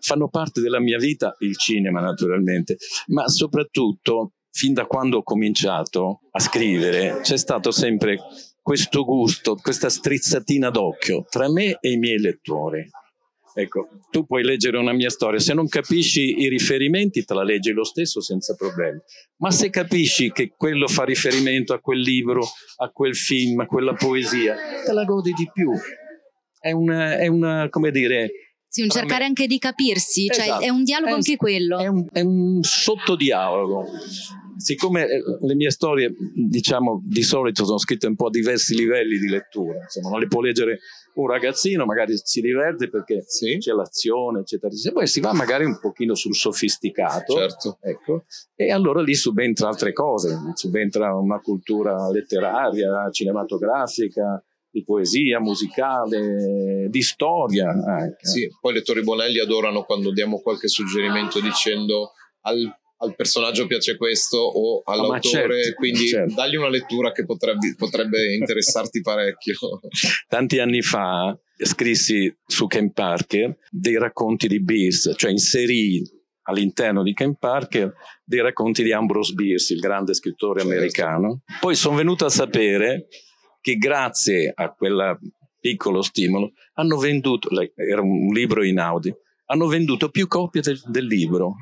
fanno 0.00 0.28
parte 0.28 0.60
della 0.60 0.80
mia 0.80 0.98
vita 0.98 1.36
il 1.40 1.56
cinema 1.56 2.00
naturalmente, 2.00 2.76
ma 3.06 3.28
soprattutto 3.28 4.32
fin 4.50 4.72
da 4.72 4.86
quando 4.86 5.18
ho 5.18 5.22
cominciato 5.22 6.22
a 6.32 6.40
scrivere 6.40 7.20
c'è 7.22 7.36
stato 7.36 7.70
sempre 7.70 8.18
questo 8.60 9.04
gusto, 9.04 9.54
questa 9.54 9.88
strizzatina 9.88 10.70
d'occhio 10.70 11.24
tra 11.28 11.50
me 11.50 11.78
e 11.80 11.92
i 11.92 11.96
miei 11.96 12.18
lettori. 12.18 12.86
Ecco, 13.54 13.88
tu 14.10 14.26
puoi 14.26 14.44
leggere 14.44 14.76
una 14.76 14.92
mia 14.92 15.10
storia, 15.10 15.40
se 15.40 15.54
non 15.54 15.68
capisci 15.68 16.40
i 16.40 16.48
riferimenti 16.48 17.24
te 17.24 17.34
la 17.34 17.42
leggi 17.42 17.72
lo 17.72 17.82
stesso 17.82 18.20
senza 18.20 18.54
problemi, 18.54 19.00
ma 19.38 19.50
se 19.50 19.70
capisci 19.70 20.30
che 20.30 20.52
quello 20.56 20.86
fa 20.86 21.04
riferimento 21.04 21.72
a 21.72 21.80
quel 21.80 22.00
libro, 22.00 22.42
a 22.76 22.90
quel 22.90 23.16
film, 23.16 23.60
a 23.60 23.66
quella 23.66 23.94
poesia, 23.94 24.54
te 24.84 24.92
la 24.92 25.04
godi 25.04 25.32
di 25.32 25.48
più. 25.52 25.72
È 26.58 26.72
una, 26.72 27.16
è 27.16 27.26
una 27.26 27.68
come 27.70 27.90
dire, 27.90 28.30
Sì, 28.68 28.82
un 28.82 28.90
cercare 28.90 29.24
anche 29.24 29.46
di 29.46 29.58
capirsi, 29.58 30.26
cioè 30.26 30.44
esatto. 30.44 30.64
è 30.64 30.68
un 30.68 30.82
dialogo 30.84 31.12
è, 31.12 31.14
anche 31.14 31.36
quello. 31.36 31.78
È 31.78 31.86
un, 31.86 32.06
è 32.12 32.20
un 32.20 32.62
sottodialogo 32.62 33.86
siccome 34.58 35.06
eh, 35.06 35.22
le 35.40 35.54
mie 35.54 35.70
storie, 35.70 36.12
diciamo, 36.34 37.00
di 37.04 37.22
solito 37.22 37.64
sono 37.64 37.78
scritte 37.78 38.06
un 38.06 38.16
po' 38.16 38.26
a 38.26 38.30
diversi 38.30 38.74
livelli 38.74 39.18
di 39.18 39.28
lettura, 39.28 39.78
insomma, 39.82 40.10
non 40.10 40.20
le 40.20 40.26
può 40.26 40.40
leggere 40.40 40.80
un 41.14 41.28
ragazzino, 41.28 41.84
magari 41.84 42.16
si 42.16 42.40
diverte 42.40 42.88
perché 42.88 43.24
sì. 43.26 43.56
c'è 43.58 43.72
l'azione, 43.72 44.40
eccetera, 44.40 44.72
eccetera. 44.72 44.94
Poi 44.94 45.06
si 45.06 45.20
va 45.20 45.32
magari 45.32 45.64
un 45.64 45.78
pochino 45.80 46.14
sul 46.14 46.34
sofisticato, 46.34 47.34
certo. 47.34 47.78
ecco, 47.80 48.24
e 48.54 48.70
allora 48.70 49.00
lì 49.00 49.14
subentra 49.14 49.68
altre 49.68 49.92
cose, 49.92 50.36
subentra 50.54 51.16
una 51.16 51.40
cultura 51.40 52.10
letteraria, 52.10 53.08
cinematografica, 53.10 54.42
di 54.78 54.84
poesia, 54.84 55.40
musicale, 55.40 56.88
di 56.88 57.02
storia. 57.02 57.68
Anche. 57.68 58.26
Sì, 58.26 58.48
poi 58.60 58.72
i 58.72 58.74
lettori 58.76 59.02
Bonelli 59.02 59.40
adorano 59.40 59.82
quando 59.82 60.12
diamo 60.12 60.40
qualche 60.40 60.68
suggerimento 60.68 61.40
dicendo 61.40 62.12
al 62.42 62.76
al 63.00 63.14
personaggio 63.14 63.66
piace 63.66 63.96
questo 63.96 64.38
o 64.38 64.82
all'autore, 64.84 65.62
certo, 65.62 65.74
quindi 65.76 66.08
certo. 66.08 66.34
dagli 66.34 66.56
una 66.56 66.68
lettura 66.68 67.12
che 67.12 67.24
potrebbe, 67.24 67.74
potrebbe 67.76 68.34
interessarti 68.34 69.00
parecchio. 69.00 69.56
Tanti 70.26 70.58
anni 70.58 70.82
fa 70.82 71.38
scrissi 71.56 72.34
su 72.44 72.66
Ken 72.66 72.92
Parker 72.92 73.56
dei 73.70 73.98
racconti 73.98 74.48
di 74.48 74.60
Beers, 74.60 75.12
cioè 75.16 75.30
inserì 75.30 76.02
all'interno 76.42 77.02
di 77.02 77.12
Ken 77.12 77.36
Parker 77.36 77.94
dei 78.24 78.40
racconti 78.40 78.82
di 78.82 78.92
Ambrose 78.92 79.34
Bierce, 79.34 79.74
il 79.74 79.80
grande 79.80 80.14
scrittore 80.14 80.60
certo. 80.60 80.74
americano. 80.74 81.42
Poi 81.60 81.74
sono 81.74 81.96
venuto 81.96 82.24
a 82.24 82.30
sapere 82.30 83.08
che 83.68 83.76
grazie 83.76 84.50
a 84.54 84.72
quel 84.72 85.18
piccolo 85.60 86.00
stimolo 86.00 86.52
hanno 86.74 86.96
venduto, 86.96 87.48
era 87.74 88.00
un 88.00 88.32
libro 88.32 88.64
in 88.64 88.78
audio, 88.78 89.18
hanno 89.46 89.66
venduto 89.66 90.08
più 90.08 90.26
copie 90.26 90.62
del, 90.62 90.80
del 90.86 91.04
libro 91.04 91.56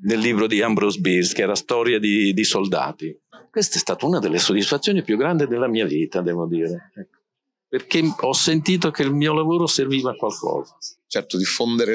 del 0.00 0.20
libro 0.20 0.46
di 0.46 0.62
Ambrose 0.62 1.00
Bierce, 1.00 1.34
che 1.34 1.42
era 1.42 1.56
Storia 1.56 1.98
di, 1.98 2.32
di, 2.32 2.44
soldati. 2.44 3.18
Questa 3.50 3.76
è 3.76 3.78
stata 3.80 4.06
una 4.06 4.20
delle 4.20 4.38
soddisfazioni 4.38 5.02
più 5.02 5.16
grandi 5.16 5.48
della 5.48 5.66
mia 5.66 5.86
vita, 5.86 6.20
devo 6.20 6.46
dire. 6.46 6.92
Ecco. 6.94 7.17
Perché 7.68 8.02
ho 8.20 8.32
sentito 8.32 8.90
che 8.90 9.02
il 9.02 9.12
mio 9.12 9.34
lavoro 9.34 9.66
serviva 9.66 10.10
a 10.10 10.14
qualcosa. 10.14 10.76
Certo, 11.06 11.36
diffondere 11.36 11.94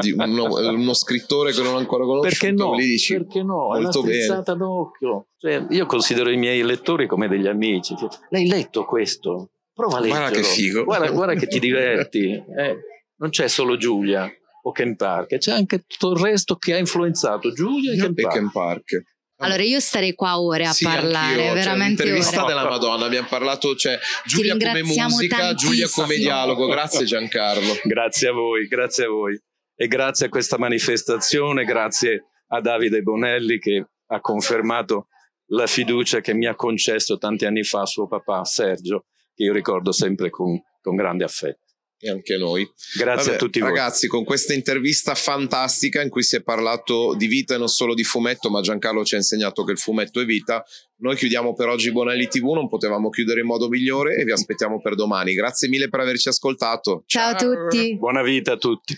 di 0.00 0.12
uno, 0.12 0.44
uno, 0.44 0.94
scrittore 0.94 1.52
che 1.52 1.62
non 1.62 1.76
ancora 1.76 2.04
conosco. 2.04 2.28
Perché 2.28 2.52
no? 2.52 2.74
Dici, 2.74 3.14
Perché 3.14 3.42
no? 3.42 3.68
Molto 3.68 3.78
è 3.78 3.78
una 3.78 3.90
strizzata 3.90 4.54
d'occhio. 4.54 5.26
Cioè, 5.36 5.66
io 5.70 5.86
considero 5.86 6.30
i 6.30 6.36
miei 6.36 6.62
lettori 6.62 7.06
come 7.06 7.28
degli 7.28 7.46
amici. 7.46 7.94
L'hai 8.30 8.46
letto 8.46 8.84
questo? 8.84 9.50
Prova 9.72 9.98
a 9.98 10.00
leggerlo. 10.00 10.20
Guarda 10.20 10.36
che 10.36 10.44
figo. 10.44 10.84
Guarda, 10.84 11.10
guarda 11.10 11.34
che 11.34 11.46
ti 11.46 11.58
diverti. 11.58 12.30
Eh, 12.30 12.76
non 13.16 13.30
c'è 13.30 13.48
solo 13.48 13.76
Giulia 13.76 14.28
o 14.64 14.72
Ken 14.72 14.96
Park, 14.96 15.38
c'è 15.38 15.52
anche 15.52 15.84
tutto 15.86 16.12
il 16.12 16.20
resto 16.20 16.56
che 16.56 16.74
ha 16.74 16.78
influenzato 16.78 17.52
Giulia 17.52 17.92
e 17.92 17.96
Ken 17.96 18.14
Park. 18.14 18.34
Ken 18.34 18.50
Park. 18.50 19.02
Allora 19.42 19.62
io 19.62 19.80
starei 19.80 20.14
qua 20.14 20.40
ore 20.40 20.66
a 20.66 20.72
sì, 20.72 20.84
parlare, 20.84 21.44
cioè, 21.44 21.52
veramente 21.54 22.04
L'intervista 22.04 22.44
della 22.44 22.68
Madonna, 22.68 23.06
abbiamo 23.06 23.28
parlato, 23.28 23.74
cioè 23.74 23.98
Giulia 24.24 24.56
come 24.56 24.82
musica, 24.82 25.36
tantissimo. 25.38 25.70
Giulia 25.70 25.88
come 25.92 26.16
dialogo. 26.16 26.66
Grazie 26.66 27.04
Giancarlo. 27.04 27.78
grazie 27.84 28.28
a 28.28 28.32
voi, 28.32 28.66
grazie 28.68 29.04
a 29.04 29.08
voi. 29.08 29.40
E 29.74 29.88
grazie 29.88 30.26
a 30.26 30.28
questa 30.28 30.58
manifestazione, 30.58 31.64
grazie 31.64 32.26
a 32.48 32.60
Davide 32.60 33.02
Bonelli 33.02 33.58
che 33.58 33.86
ha 34.06 34.20
confermato 34.20 35.08
la 35.46 35.66
fiducia 35.66 36.20
che 36.20 36.34
mi 36.34 36.46
ha 36.46 36.54
concesso 36.54 37.18
tanti 37.18 37.44
anni 37.44 37.64
fa 37.64 37.84
suo 37.84 38.06
papà 38.06 38.44
Sergio, 38.44 39.06
che 39.34 39.44
io 39.44 39.52
ricordo 39.52 39.90
sempre 39.92 40.30
con, 40.30 40.60
con 40.80 40.94
grande 40.94 41.24
affetto 41.24 41.71
e 42.04 42.10
anche 42.10 42.36
noi. 42.36 42.68
Grazie 42.96 43.24
Vabbè, 43.24 43.34
a 43.36 43.38
tutti 43.38 43.60
voi. 43.60 43.68
Ragazzi, 43.68 44.08
con 44.08 44.24
questa 44.24 44.54
intervista 44.54 45.14
fantastica 45.14 46.02
in 46.02 46.08
cui 46.08 46.24
si 46.24 46.34
è 46.34 46.42
parlato 46.42 47.14
di 47.14 47.28
vita 47.28 47.54
e 47.54 47.58
non 47.58 47.68
solo 47.68 47.94
di 47.94 48.02
fumetto, 48.02 48.50
ma 48.50 48.60
Giancarlo 48.60 49.04
ci 49.04 49.14
ha 49.14 49.18
insegnato 49.18 49.62
che 49.62 49.70
il 49.70 49.78
fumetto 49.78 50.20
è 50.20 50.24
vita, 50.24 50.64
noi 50.96 51.14
chiudiamo 51.14 51.54
per 51.54 51.68
oggi 51.68 51.92
Bonelli 51.92 52.26
TV, 52.26 52.52
non 52.54 52.68
potevamo 52.68 53.08
chiudere 53.08 53.40
in 53.40 53.46
modo 53.46 53.68
migliore 53.68 54.16
e 54.16 54.24
vi 54.24 54.32
aspettiamo 54.32 54.80
per 54.80 54.96
domani. 54.96 55.32
Grazie 55.34 55.68
mille 55.68 55.88
per 55.88 56.00
averci 56.00 56.28
ascoltato. 56.28 57.04
Ciao, 57.06 57.36
Ciao 57.36 57.50
a 57.52 57.54
tutti. 57.54 57.96
Buona 57.96 58.22
vita 58.22 58.52
a 58.52 58.56
tutti. 58.56 58.96